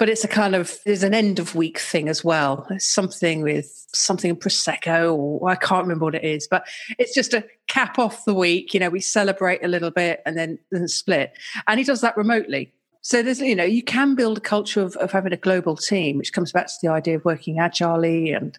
but 0.00 0.08
it's 0.08 0.24
a 0.24 0.28
kind 0.28 0.54
of 0.54 0.78
there's 0.86 1.02
an 1.02 1.12
end 1.12 1.38
of 1.38 1.54
week 1.54 1.78
thing 1.78 2.08
as 2.08 2.24
well. 2.24 2.66
It's 2.70 2.88
something 2.88 3.42
with 3.42 3.86
something 3.92 4.34
prosecco, 4.34 5.14
or 5.14 5.50
I 5.50 5.56
can't 5.56 5.82
remember 5.82 6.06
what 6.06 6.14
it 6.14 6.24
is, 6.24 6.48
but 6.50 6.66
it's 6.98 7.14
just 7.14 7.34
a 7.34 7.44
cap 7.68 7.98
off 7.98 8.24
the 8.24 8.32
week. 8.32 8.72
You 8.72 8.80
know, 8.80 8.88
we 8.88 9.02
celebrate 9.02 9.62
a 9.62 9.68
little 9.68 9.90
bit 9.90 10.22
and 10.24 10.38
then 10.38 10.58
then 10.70 10.88
split. 10.88 11.36
And 11.68 11.78
he 11.78 11.84
does 11.84 12.00
that 12.00 12.16
remotely. 12.16 12.72
So 13.02 13.22
there's 13.22 13.40
you 13.40 13.54
know 13.54 13.64
you 13.64 13.82
can 13.82 14.14
build 14.14 14.38
a 14.38 14.40
culture 14.40 14.80
of, 14.80 14.96
of 14.96 15.12
having 15.12 15.34
a 15.34 15.36
global 15.36 15.76
team, 15.76 16.16
which 16.16 16.32
comes 16.32 16.50
back 16.50 16.68
to 16.68 16.78
the 16.80 16.88
idea 16.88 17.16
of 17.16 17.26
working 17.26 17.58
agilely 17.58 18.32
and 18.32 18.58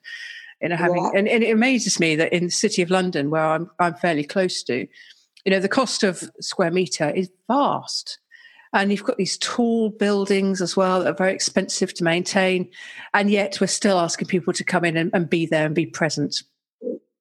you 0.62 0.70
know 0.70 0.76
having 0.76 1.04
yeah. 1.04 1.10
and, 1.16 1.28
and 1.28 1.44
it 1.44 1.52
amazes 1.52 2.00
me 2.00 2.16
that 2.18 2.32
in 2.32 2.46
the 2.46 2.52
city 2.52 2.84
of 2.84 2.92
London, 2.92 3.32
where 3.32 3.48
I'm 3.48 3.68
I'm 3.80 3.96
fairly 3.96 4.26
close 4.26 4.62
to, 4.64 4.88
you 5.44 5.52
know, 5.52 5.60
the 5.60 5.68
cost 5.68 6.04
of 6.04 6.24
square 6.40 6.70
meter 6.70 7.10
is 7.10 7.32
vast 7.48 8.20
and 8.74 8.92
you've 8.92 9.04
got 9.04 9.18
these 9.18 9.38
tall 9.38 9.90
buildings 9.90 10.62
as 10.62 10.78
well 10.78 11.00
that 11.00 11.10
are 11.10 11.18
very 11.18 11.34
expensive 11.34 11.94
to 11.96 12.04
maintain. 12.04 12.70
And 13.14 13.30
yet 13.30 13.60
we're 13.60 13.68
still 13.68 14.00
asking 14.00 14.28
people 14.28 14.54
to 14.54 14.64
come 14.64 14.86
in 14.86 14.98
and, 14.98 15.12
and 15.14 15.30
be 15.30 15.46
there 15.46 15.66
and 15.66 15.76
be 15.76 15.86
present. 15.86 16.42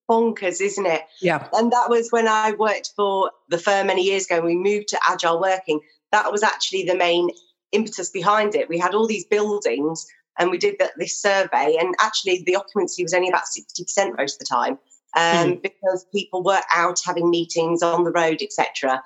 Bonkers, 0.09 0.61
isn't 0.61 0.87
it? 0.87 1.03
Yeah. 1.21 1.49
And 1.53 1.73
that 1.73 1.89
was 1.89 2.11
when 2.11 2.29
I 2.29 2.53
worked 2.53 2.91
for 2.97 3.31
the 3.49 3.59
firm 3.59 3.89
many 3.89 4.03
years 4.03 4.27
ago. 4.27 4.41
We 4.41 4.57
moved 4.57 4.89
to 4.89 5.01
agile 5.09 5.41
working. 5.41 5.81
That 6.13 6.31
was 6.31 6.43
actually 6.43 6.85
the 6.85 6.97
main 6.97 7.31
impetus 7.73 8.11
behind 8.11 8.55
it. 8.55 8.69
We 8.69 8.79
had 8.79 8.95
all 8.95 9.07
these 9.07 9.25
buildings 9.25 10.07
and 10.39 10.51
we 10.51 10.59
did 10.59 10.81
this 10.97 11.21
survey, 11.21 11.77
and 11.79 11.95
actually 12.01 12.43
the 12.47 12.57
occupancy 12.57 13.03
was 13.03 13.13
only 13.13 13.29
about 13.29 13.43
60% 13.43 14.17
most 14.17 14.35
of 14.35 14.39
the 14.39 14.45
time. 14.47 14.79
Um, 15.17 15.55
mm. 15.55 15.63
because 15.63 16.07
people 16.15 16.45
were 16.45 16.61
out 16.73 17.01
having 17.05 17.31
meetings 17.31 17.83
on 17.83 18.05
the 18.05 18.13
road, 18.13 18.41
etc. 18.43 19.03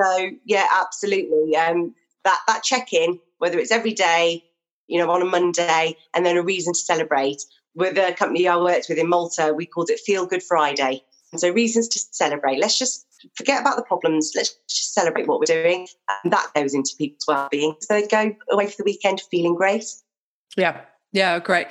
So 0.00 0.30
yeah, 0.44 0.66
absolutely. 0.70 1.56
Um, 1.56 1.94
that 2.24 2.38
that 2.46 2.62
check 2.62 2.92
in, 2.92 3.18
whether 3.38 3.58
it's 3.58 3.72
every 3.72 3.92
day, 3.92 4.44
you 4.86 4.98
know, 4.98 5.10
on 5.10 5.22
a 5.22 5.24
Monday, 5.24 5.96
and 6.14 6.24
then 6.24 6.36
a 6.36 6.42
reason 6.42 6.72
to 6.72 6.78
celebrate. 6.78 7.42
With 7.74 7.96
a 7.96 8.12
company 8.12 8.48
I 8.48 8.56
worked 8.56 8.86
with 8.88 8.98
in 8.98 9.08
Malta, 9.08 9.52
we 9.54 9.66
called 9.66 9.90
it 9.90 10.00
Feel 10.00 10.26
Good 10.26 10.42
Friday. 10.42 11.02
And 11.30 11.40
so 11.40 11.50
reasons 11.50 11.88
to 11.88 12.00
celebrate. 12.10 12.58
Let's 12.58 12.78
just 12.78 13.06
forget 13.34 13.60
about 13.60 13.76
the 13.76 13.82
problems. 13.82 14.32
Let's 14.34 14.56
just 14.68 14.94
celebrate 14.94 15.28
what 15.28 15.40
we're 15.40 15.46
doing, 15.46 15.86
and 16.24 16.32
that 16.32 16.50
goes 16.54 16.74
into 16.74 16.96
people's 16.96 17.26
well-being. 17.28 17.76
So 17.80 18.00
they 18.00 18.06
go 18.06 18.34
away 18.50 18.66
for 18.66 18.76
the 18.78 18.84
weekend 18.84 19.20
feeling 19.30 19.54
great. 19.54 19.84
Yeah, 20.56 20.80
yeah, 21.12 21.38
great. 21.38 21.68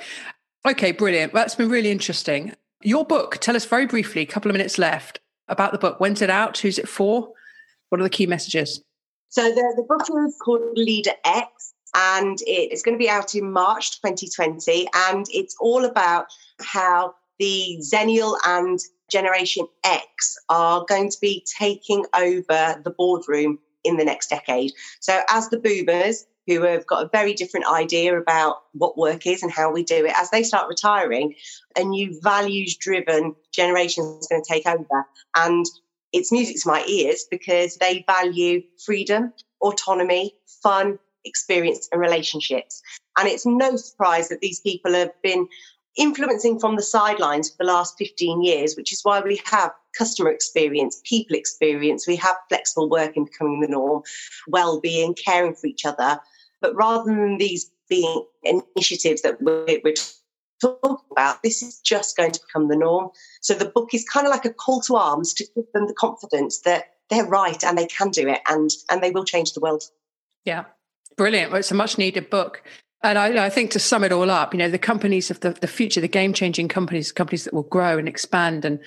Okay, 0.66 0.92
brilliant. 0.92 1.32
That's 1.32 1.56
been 1.56 1.68
really 1.68 1.90
interesting. 1.90 2.54
Your 2.82 3.04
book, 3.04 3.38
tell 3.38 3.56
us 3.56 3.64
very 3.64 3.86
briefly, 3.86 4.22
a 4.22 4.26
couple 4.26 4.50
of 4.50 4.54
minutes 4.54 4.78
left 4.78 5.20
about 5.48 5.72
the 5.72 5.78
book. 5.78 5.98
When's 5.98 6.22
it 6.22 6.30
out? 6.30 6.58
Who's 6.58 6.78
it 6.78 6.88
for? 6.88 7.32
What 7.88 8.00
are 8.00 8.04
the 8.04 8.10
key 8.10 8.26
messages? 8.26 8.82
So 9.28 9.50
the, 9.50 9.74
the 9.76 9.82
book 9.82 10.02
is 10.26 10.36
called 10.42 10.62
Leader 10.76 11.12
X 11.24 11.74
and 11.94 12.38
it's 12.46 12.82
going 12.82 12.94
to 12.94 12.98
be 12.98 13.10
out 13.10 13.34
in 13.34 13.50
March 13.52 14.00
2020. 14.00 14.88
And 14.94 15.26
it's 15.30 15.56
all 15.60 15.84
about 15.84 16.26
how 16.60 17.14
the 17.38 17.78
Xennial 17.80 18.36
and 18.46 18.78
Generation 19.10 19.66
X 19.84 20.36
are 20.48 20.84
going 20.88 21.10
to 21.10 21.18
be 21.20 21.44
taking 21.58 22.04
over 22.14 22.80
the 22.84 22.94
boardroom 22.96 23.58
in 23.84 23.96
the 23.96 24.04
next 24.04 24.28
decade. 24.28 24.72
So, 25.00 25.20
as 25.30 25.48
the 25.48 25.58
boomers, 25.58 26.26
who 26.48 26.62
have 26.62 26.86
got 26.86 27.04
a 27.04 27.10
very 27.12 27.34
different 27.34 27.66
idea 27.70 28.18
about 28.18 28.62
what 28.72 28.96
work 28.96 29.26
is 29.26 29.42
and 29.42 29.52
how 29.52 29.70
we 29.70 29.84
do 29.84 30.06
it, 30.06 30.12
as 30.16 30.30
they 30.30 30.42
start 30.42 30.68
retiring, 30.68 31.34
a 31.76 31.84
new 31.84 32.18
values 32.22 32.74
driven 32.74 33.34
generation 33.52 34.02
is 34.18 34.26
going 34.28 34.42
to 34.42 34.50
take 34.50 34.66
over. 34.66 35.06
And 35.36 35.66
it's 36.12 36.32
music 36.32 36.56
to 36.56 36.68
my 36.68 36.84
ears 36.86 37.24
because 37.30 37.76
they 37.76 38.04
value 38.06 38.62
freedom, 38.84 39.32
autonomy, 39.60 40.34
fun, 40.62 40.98
experience, 41.24 41.88
and 41.92 42.00
relationships. 42.00 42.82
And 43.18 43.28
it's 43.28 43.46
no 43.46 43.76
surprise 43.76 44.28
that 44.28 44.40
these 44.40 44.60
people 44.60 44.94
have 44.94 45.12
been 45.22 45.48
influencing 45.96 46.60
from 46.60 46.76
the 46.76 46.82
sidelines 46.82 47.50
for 47.50 47.56
the 47.58 47.64
last 47.64 47.98
15 47.98 48.42
years, 48.42 48.76
which 48.76 48.92
is 48.92 49.00
why 49.02 49.20
we 49.20 49.40
have 49.44 49.72
customer 49.96 50.30
experience, 50.30 51.02
people 51.04 51.36
experience, 51.36 52.06
we 52.06 52.16
have 52.16 52.36
flexible 52.48 52.88
working 52.88 53.24
becoming 53.24 53.60
the 53.60 53.68
norm, 53.68 54.02
well-being, 54.46 55.14
caring 55.14 55.54
for 55.54 55.66
each 55.66 55.84
other. 55.84 56.20
But 56.60 56.74
rather 56.74 57.04
than 57.04 57.38
these 57.38 57.70
being 57.88 58.24
initiatives 58.44 59.22
that 59.22 59.42
we're, 59.42 59.80
we're 59.82 59.94
talking 60.60 60.96
about, 61.10 61.42
this 61.42 61.62
is 61.62 61.80
just 61.80 62.16
going 62.16 62.32
to 62.32 62.40
become 62.46 62.68
the 62.68 62.76
norm. 62.76 63.10
So 63.40 63.54
the 63.54 63.66
book 63.66 63.94
is 63.94 64.04
kind 64.04 64.26
of 64.26 64.30
like 64.30 64.44
a 64.44 64.52
call 64.52 64.80
to 64.82 64.96
arms 64.96 65.32
to 65.34 65.46
give 65.54 65.64
them 65.72 65.86
the 65.86 65.94
confidence 65.94 66.60
that 66.60 66.84
they're 67.10 67.26
right 67.26 67.62
and 67.64 67.78
they 67.78 67.86
can 67.86 68.10
do 68.10 68.28
it 68.28 68.40
and 68.48 68.70
and 68.90 69.02
they 69.02 69.10
will 69.10 69.24
change 69.24 69.52
the 69.52 69.60
world. 69.60 69.84
Yeah. 70.44 70.64
Brilliant. 71.16 71.50
Well, 71.50 71.60
it's 71.60 71.70
a 71.70 71.74
much 71.74 71.98
needed 71.98 72.30
book. 72.30 72.62
And 73.02 73.16
I, 73.16 73.46
I, 73.46 73.50
think 73.50 73.70
to 73.72 73.78
sum 73.78 74.02
it 74.02 74.10
all 74.10 74.28
up, 74.28 74.52
you 74.52 74.58
know, 74.58 74.68
the 74.68 74.78
companies 74.78 75.30
of 75.30 75.38
the, 75.40 75.50
the 75.50 75.68
future, 75.68 76.00
the 76.00 76.08
game 76.08 76.32
changing 76.32 76.66
companies, 76.66 77.12
companies 77.12 77.44
that 77.44 77.54
will 77.54 77.62
grow 77.62 77.96
and 77.96 78.08
expand 78.08 78.64
and 78.64 78.80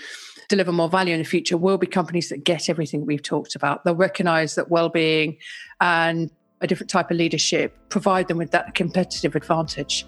deliver 0.49 0.73
more 0.73 0.89
value 0.89 1.13
in 1.13 1.19
the 1.21 1.25
future 1.25 1.55
will 1.55 1.77
be 1.77 1.87
companies 1.87 2.27
that 2.27 2.43
get 2.43 2.69
everything 2.69 3.05
we've 3.05 3.23
talked 3.23 3.55
about. 3.55 3.85
They'll 3.85 3.95
recognize 3.95 4.55
that 4.55 4.69
well 4.69 4.89
being 4.89 5.37
and 5.79 6.29
a 6.61 6.67
different 6.67 6.89
type 6.89 7.11
of 7.11 7.17
leadership 7.17 7.75
provide 7.89 8.27
them 8.27 8.37
with 8.37 8.51
that 8.51 8.75
competitive 8.75 9.35
advantage. 9.35 10.05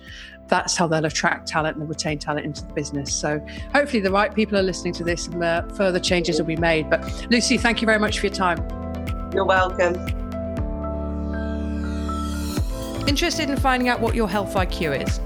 That's 0.48 0.78
how 0.78 0.88
they'll 0.88 1.06
attract 1.06 1.48
talent 1.48 1.78
and 1.78 1.90
retain 1.90 2.20
talent 2.20 2.46
into 2.46 2.66
the 2.66 2.74
business. 2.74 3.14
So 3.14 3.46
hopefully 3.74 4.02
the 4.02 4.12
right 4.12 4.34
people 4.34 4.58
are 4.58 4.64
listening 4.64 4.94
to 4.94 5.04
this 5.04 5.28
and 5.28 5.44
uh, 5.44 5.64
further 5.70 6.00
changes 6.00 6.40
will 6.40 6.46
be 6.46 6.56
made. 6.56 6.90
But 6.90 7.28
Lucy, 7.32 7.58
thank 7.58 7.82
you 7.82 7.86
very 7.86 8.00
much 8.00 8.20
for 8.20 8.28
your 8.28 8.36
time. 8.36 8.60
You're 9.34 9.46
welcome. 9.46 9.96
Interested 13.08 13.50
in 13.50 13.58
finding 13.58 13.90
out 13.90 14.00
what 14.00 14.16
your 14.16 14.30
health 14.30 14.54
IQ 14.54 15.06
is? 15.06 15.20